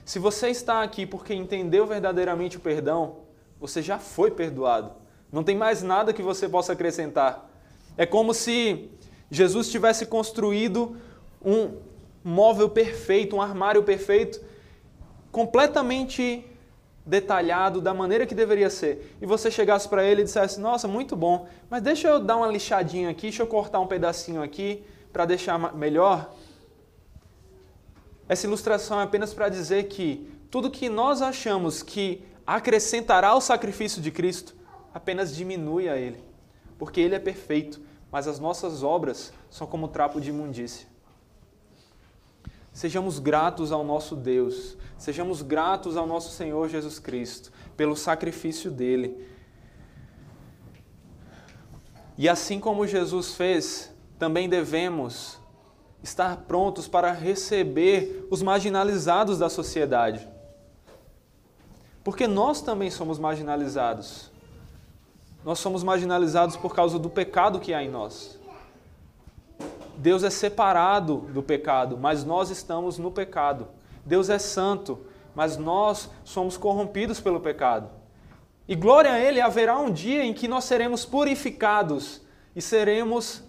Se 0.08 0.20
você 0.20 0.48
está 0.48 0.84
aqui 0.84 1.06
porque 1.06 1.34
entendeu 1.34 1.86
verdadeiramente 1.86 2.56
o 2.56 2.62
perdão, 2.62 3.18
você 3.60 3.82
já 3.82 4.00
foi 4.00 4.32
perdoado. 4.32 4.94
Não 5.30 5.44
tem 5.44 5.58
mais 5.58 5.84
nada 5.84 6.14
que 6.14 6.22
você 6.22 6.48
possa 6.48 6.72
acrescentar. 6.72 7.52
É 7.98 8.06
como 8.06 8.34
se 8.34 8.90
Jesus 9.30 9.70
tivesse 9.70 10.06
construído 10.06 10.96
um, 11.44 11.76
móvel 12.24 12.70
perfeito, 12.70 13.36
um 13.36 13.42
armário 13.42 13.84
perfeito, 13.84 14.40
completamente 15.30 16.46
detalhado 17.06 17.82
da 17.82 17.94
maneira 17.94 18.26
que 18.26 18.34
deveria 18.34 18.70
ser, 18.70 19.14
e 19.22 19.26
você 19.26 19.52
chegasse 19.52 19.90
para 19.90 20.06
ele 20.06 20.22
e 20.22 20.24
dissesse: 20.24 20.58
Nossa, 20.58 20.88
muito 20.88 21.18
bom, 21.18 21.50
mas 21.70 21.82
deixa 21.82 22.08
eu 22.08 22.20
dar 22.22 22.38
uma 22.38 22.48
lixadinha 22.48 23.10
aqui, 23.10 23.24
deixa 23.24 23.44
eu 23.44 23.48
cortar 23.48 23.82
um 23.82 23.88
pedacinho 23.88 24.42
aqui 24.42 24.86
para 25.12 25.26
deixar 25.26 25.76
melhor. 25.76 26.34
Essa 28.28 28.46
ilustração 28.46 29.00
é 29.00 29.04
apenas 29.04 29.34
para 29.34 29.50
dizer 29.50 29.88
que 29.88 30.30
tudo 30.52 30.72
que 30.72 30.90
nós 30.90 31.22
achamos 31.22 31.82
que 31.82 32.24
acrescentará 32.46 33.30
ao 33.30 33.42
sacrifício 33.42 34.02
de 34.02 34.12
Cristo 34.12 34.56
apenas 34.94 35.36
diminui 35.36 35.88
a 35.90 35.98
ele, 35.98 36.24
porque 36.78 37.00
ele 37.00 37.16
é 37.16 37.20
perfeito, 37.20 37.82
mas 38.12 38.28
as 38.28 38.40
nossas 38.40 38.84
obras 38.84 39.34
são 39.50 39.68
como 39.68 39.88
trapo 39.88 40.20
de 40.20 40.30
imundícia. 40.30 40.88
Sejamos 42.72 43.20
gratos 43.20 43.72
ao 43.72 43.84
nosso 43.84 44.16
Deus, 44.16 44.78
sejamos 44.98 45.42
gratos 45.42 45.98
ao 45.98 46.06
nosso 46.06 46.32
Senhor 46.36 46.70
Jesus 46.70 47.00
Cristo 47.00 47.52
pelo 47.76 47.96
sacrifício 47.96 48.70
dele. 48.70 49.28
E 52.18 52.28
assim 52.28 52.60
como 52.60 52.88
Jesus 52.88 53.36
fez, 53.36 53.94
também 54.18 54.48
devemos 54.50 55.40
estar 56.08 56.38
prontos 56.48 56.88
para 56.88 57.12
receber 57.12 58.28
os 58.32 58.42
marginalizados 58.42 59.38
da 59.38 59.50
sociedade. 59.50 60.28
Porque 62.04 62.28
nós 62.28 62.62
também 62.62 62.90
somos 62.90 63.20
marginalizados. 63.20 64.32
Nós 65.44 65.60
somos 65.60 65.84
marginalizados 65.84 66.56
por 66.56 66.74
causa 66.74 66.98
do 66.98 67.10
pecado 67.10 67.60
que 67.60 67.74
há 67.74 67.84
em 67.84 67.90
nós. 67.90 68.40
Deus 69.98 70.24
é 70.24 70.30
separado 70.30 71.18
do 71.34 71.42
pecado, 71.44 71.98
mas 71.98 72.24
nós 72.24 72.50
estamos 72.50 72.98
no 72.98 73.12
pecado. 73.12 73.68
Deus 74.06 74.30
é 74.30 74.40
santo 74.40 75.00
mas 75.38 75.56
nós 75.56 76.10
somos 76.24 76.58
corrompidos 76.58 77.20
pelo 77.20 77.40
pecado. 77.40 77.92
E 78.68 78.74
glória 78.74 79.12
a 79.12 79.20
Ele, 79.20 79.40
haverá 79.40 79.78
um 79.78 79.92
dia 79.92 80.24
em 80.24 80.34
que 80.34 80.48
nós 80.48 80.64
seremos 80.64 81.06
purificados 81.06 82.24
e 82.56 82.62
seremos 82.62 83.44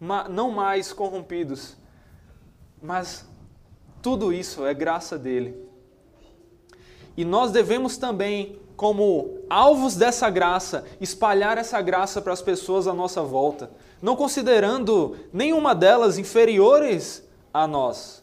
não 0.00 0.50
mais 0.50 0.92
corrompidos. 0.92 1.76
Mas 2.82 3.26
tudo 4.02 4.32
isso 4.32 4.64
é 4.64 4.72
graça 4.74 5.18
dele. 5.18 5.66
E 7.16 7.24
nós 7.24 7.50
devemos 7.50 7.96
também, 7.96 8.60
como 8.76 9.40
alvos 9.48 9.96
dessa 9.96 10.28
graça, 10.28 10.84
espalhar 11.00 11.56
essa 11.56 11.80
graça 11.80 12.20
para 12.20 12.32
as 12.32 12.42
pessoas 12.42 12.86
à 12.86 12.92
nossa 12.92 13.22
volta, 13.22 13.70
não 14.02 14.14
considerando 14.14 15.16
nenhuma 15.32 15.74
delas 15.74 16.18
inferiores 16.18 17.26
a 17.52 17.66
nós, 17.66 18.22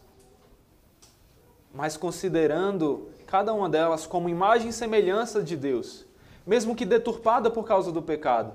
mas 1.73 1.97
considerando 1.97 3.09
cada 3.25 3.51
uma 3.51 3.67
delas 3.67 4.05
como 4.05 4.29
imagem 4.29 4.69
e 4.69 4.73
semelhança 4.73 5.41
de 5.41 5.57
Deus, 5.57 6.05
mesmo 6.45 6.75
que 6.75 6.85
deturpada 6.85 7.49
por 7.49 7.65
causa 7.65 7.91
do 7.91 8.01
pecado, 8.01 8.53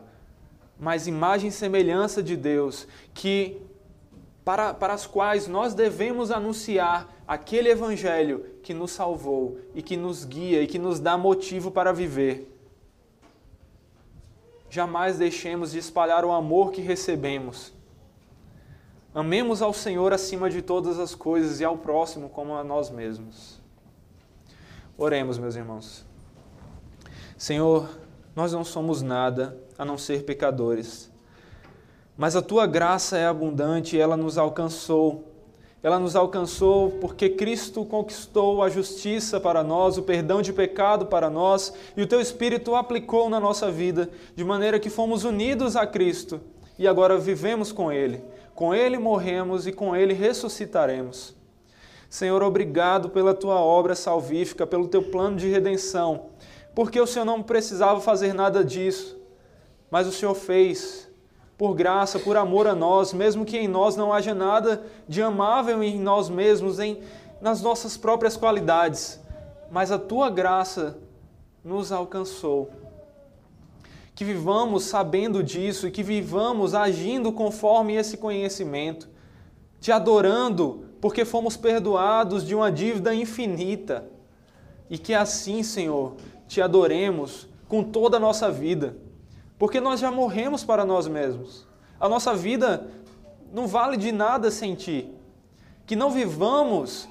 mas 0.79 1.07
imagem 1.07 1.49
e 1.49 1.53
semelhança 1.53 2.23
de 2.23 2.37
Deus, 2.37 2.87
que 3.13 3.61
para, 4.45 4.73
para 4.73 4.95
as 4.95 5.07
quais 5.07 5.47
nós 5.47 5.75
devemos 5.75 6.31
anunciar 6.31 7.13
aquele 7.27 7.69
evangelho 7.69 8.47
que 8.63 8.73
nos 8.73 8.93
salvou 8.93 9.59
e 9.75 9.83
que 9.83 9.97
nos 9.97 10.25
guia 10.25 10.63
e 10.63 10.67
que 10.67 10.79
nos 10.79 11.01
dá 11.01 11.19
motivo 11.19 11.71
para 11.71 11.93
viver. 11.93 12.55
Jamais 14.71 15.19
deixemos 15.19 15.73
de 15.73 15.79
espalhar 15.79 16.25
o 16.25 16.33
amor 16.33 16.73
que 16.73 16.81
recebemos. 16.81 17.73
Amemos 19.15 19.61
ao 19.61 19.73
Senhor 19.73 20.13
acima 20.13 20.49
de 20.49 20.63
todas 20.63 20.99
as 20.99 21.15
coisas 21.15 21.61
e 21.61 21.65
ao 21.65 21.77
próximo 21.77 22.29
como 22.29 22.55
a 22.55 22.63
nós 22.63 22.89
mesmos. 22.89 23.61
Oremos, 24.97 25.39
meus 25.39 25.57
irmãos. 25.57 26.07
Senhor, 27.37 27.89
nós 28.35 28.53
não 28.53 28.65
somos 28.65 29.03
nada 29.03 29.59
a 29.79 29.85
não 29.85 29.97
ser 29.97 30.25
pecadores. 30.25 31.11
Mas 32.17 32.35
a 32.35 32.43
tua 32.43 32.67
graça 32.67 33.17
é 33.17 33.27
abundante 33.27 33.99
ela 33.99 34.17
nos 34.17 34.37
alcançou 34.37 35.29
ela 35.81 35.99
nos 35.99 36.17
alcançou 36.17 36.91
porque 37.01 37.29
Cristo 37.29 37.85
conquistou 37.85 38.63
a 38.63 38.69
justiça 38.69 39.39
para 39.39 39.63
nós, 39.63 39.97
o 39.97 40.03
perdão 40.03 40.43
de 40.43 40.53
pecado 40.53 41.07
para 41.07 41.31
nós, 41.31 41.73
e 41.97 42.03
o 42.03 42.07
teu 42.07 42.21
Espírito 42.21 42.75
aplicou 42.75 43.31
na 43.31 43.39
nossa 43.39 43.71
vida, 43.71 44.11
de 44.35 44.45
maneira 44.45 44.81
que 44.81 44.91
fomos 44.91 45.23
unidos 45.23 45.77
a 45.77 45.87
Cristo 45.87 46.41
e 46.79 46.89
agora 46.89 47.17
vivemos 47.17 47.71
com 47.71 47.93
Ele. 47.93 48.23
Com 48.55 48.75
Ele 48.75 48.99
morremos 48.99 49.67
e 49.67 49.73
com 49.73 49.95
Ele 49.95 50.15
ressuscitaremos. 50.15 51.37
Senhor, 52.11 52.43
obrigado 52.43 53.11
pela 53.11 53.35
tua 53.35 53.61
obra 53.61 53.95
salvífica, 53.95 54.67
pelo 54.67 54.89
teu 54.89 55.03
plano 55.03 55.37
de 55.37 55.49
redenção, 55.49 56.27
porque 56.75 57.01
o 57.01 57.07
Senhor 57.07 57.25
não 57.25 57.43
precisava 57.43 58.01
fazer 58.01 58.33
nada 58.33 58.65
disso, 58.65 59.18
mas 59.91 60.07
o 60.07 60.13
Senhor 60.13 60.35
fez 60.35 61.09
por 61.57 61.75
graça, 61.75 62.19
por 62.21 62.37
amor 62.37 62.67
a 62.67 62.75
nós, 62.75 63.13
mesmo 63.13 63.45
que 63.45 63.59
em 63.59 63.67
nós 63.67 63.97
não 63.97 64.13
haja 64.13 64.35
nada 64.35 64.85
de 65.09 65.21
amável 65.21 65.83
em 65.83 65.99
nós 65.99 66.29
mesmos, 66.29 66.79
em 66.79 67.01
nas 67.41 67.63
nossas 67.63 67.97
próprias 67.97 68.37
qualidades, 68.37 69.21
mas 69.71 69.93
a 69.93 69.99
tua 69.99 70.31
graça 70.31 70.99
nos 71.65 71.93
alcançou. 71.93 72.71
Que 74.15 74.25
vivamos 74.25 74.85
sabendo 74.85 75.43
disso 75.43 75.87
e 75.87 75.91
que 75.91 76.03
vivamos 76.03 76.75
agindo 76.75 77.33
conforme 77.33 77.95
esse 77.95 78.17
conhecimento, 78.17 79.09
te 79.81 79.93
adorando 79.93 80.85
porque 81.01 81.25
fomos 81.25 81.57
perdoados 81.57 82.45
de 82.45 82.55
uma 82.55 82.73
dívida 82.73 83.15
infinita. 83.15 84.09
E 84.91 84.99
que 84.99 85.15
assim, 85.15 85.63
Senhor, 85.63 86.15
te 86.49 86.61
adoremos 86.61 87.47
com 87.69 87.85
toda 87.85 88.17
a 88.17 88.21
nossa 88.21 88.51
vida 88.51 88.97
porque 89.59 89.81
nós 89.81 90.01
já 90.01 90.11
morremos 90.11 90.63
para 90.63 90.85
nós 90.85 91.09
mesmos. 91.09 91.67
A 91.99 92.09
nossa 92.09 92.35
vida 92.35 92.87
não 93.53 93.67
vale 93.67 93.97
de 93.97 94.13
nada 94.13 94.51
sem 94.51 94.75
Ti. 94.75 95.09
Que 95.87 95.97
não 95.97 96.11
vivamos 96.11 97.09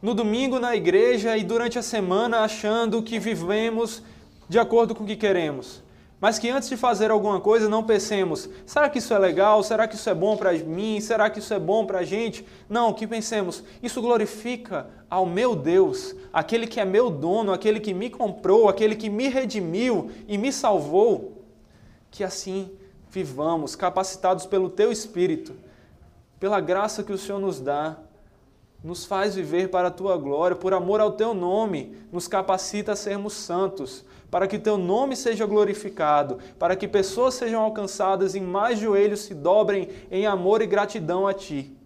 no 0.00 0.14
domingo 0.14 0.58
na 0.58 0.74
igreja 0.74 1.36
e 1.36 1.44
durante 1.44 1.78
a 1.78 1.82
semana 1.82 2.40
achando 2.40 3.02
que 3.02 3.18
vivemos 3.18 4.02
de 4.48 4.58
acordo 4.58 4.94
com 4.94 5.04
o 5.04 5.06
que 5.06 5.16
queremos. 5.16 5.82
Mas 6.20 6.38
que 6.38 6.48
antes 6.48 6.68
de 6.68 6.76
fazer 6.76 7.10
alguma 7.10 7.40
coisa 7.40 7.68
não 7.68 7.84
pensemos: 7.84 8.48
será 8.64 8.88
que 8.88 8.98
isso 8.98 9.12
é 9.12 9.18
legal? 9.18 9.62
Será 9.62 9.86
que 9.86 9.96
isso 9.96 10.08
é 10.08 10.14
bom 10.14 10.36
para 10.36 10.52
mim? 10.52 11.00
Será 11.00 11.28
que 11.28 11.38
isso 11.38 11.52
é 11.52 11.58
bom 11.58 11.84
para 11.84 11.98
a 11.98 12.04
gente? 12.04 12.46
Não, 12.68 12.92
que 12.92 13.06
pensemos: 13.06 13.62
isso 13.82 14.00
glorifica 14.00 14.88
ao 15.10 15.26
meu 15.26 15.54
Deus, 15.54 16.14
aquele 16.32 16.66
que 16.66 16.80
é 16.80 16.84
meu 16.84 17.10
dono, 17.10 17.52
aquele 17.52 17.80
que 17.80 17.92
me 17.92 18.08
comprou, 18.08 18.68
aquele 18.68 18.96
que 18.96 19.10
me 19.10 19.28
redimiu 19.28 20.10
e 20.26 20.38
me 20.38 20.52
salvou. 20.52 21.44
Que 22.10 22.24
assim 22.24 22.70
vivamos, 23.10 23.76
capacitados 23.76 24.46
pelo 24.46 24.70
Teu 24.70 24.90
Espírito, 24.90 25.54
pela 26.40 26.60
graça 26.60 27.02
que 27.02 27.12
o 27.12 27.18
Senhor 27.18 27.38
nos 27.38 27.60
dá 27.60 27.98
nos 28.86 29.04
faz 29.04 29.34
viver 29.34 29.68
para 29.68 29.88
a 29.88 29.90
tua 29.90 30.16
glória, 30.16 30.54
por 30.54 30.72
amor 30.72 31.00
ao 31.00 31.12
teu 31.12 31.34
nome, 31.34 31.96
nos 32.12 32.28
capacita 32.28 32.92
a 32.92 32.96
sermos 32.96 33.32
santos, 33.32 34.04
para 34.30 34.46
que 34.46 34.58
teu 34.58 34.76
nome 34.76 35.16
seja 35.16 35.46
glorificado, 35.46 36.38
para 36.58 36.76
que 36.76 36.88
pessoas 36.88 37.34
sejam 37.34 37.62
alcançadas 37.62 38.34
e 38.34 38.40
mais 38.40 38.78
joelhos 38.78 39.20
se 39.20 39.34
dobrem 39.34 39.88
em 40.10 40.26
amor 40.26 40.62
e 40.62 40.66
gratidão 40.66 41.26
a 41.26 41.34
ti. 41.34 41.76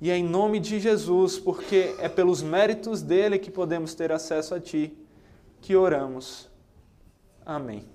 E 0.00 0.10
é 0.10 0.16
em 0.16 0.24
nome 0.24 0.58
de 0.58 0.80
Jesus, 0.80 1.38
porque 1.38 1.94
é 1.98 2.08
pelos 2.08 2.42
méritos 2.42 3.02
dele 3.02 3.38
que 3.38 3.50
podemos 3.50 3.94
ter 3.94 4.10
acesso 4.10 4.54
a 4.54 4.60
ti, 4.60 4.96
que 5.60 5.76
oramos. 5.76 6.50
Amém. 7.46 7.91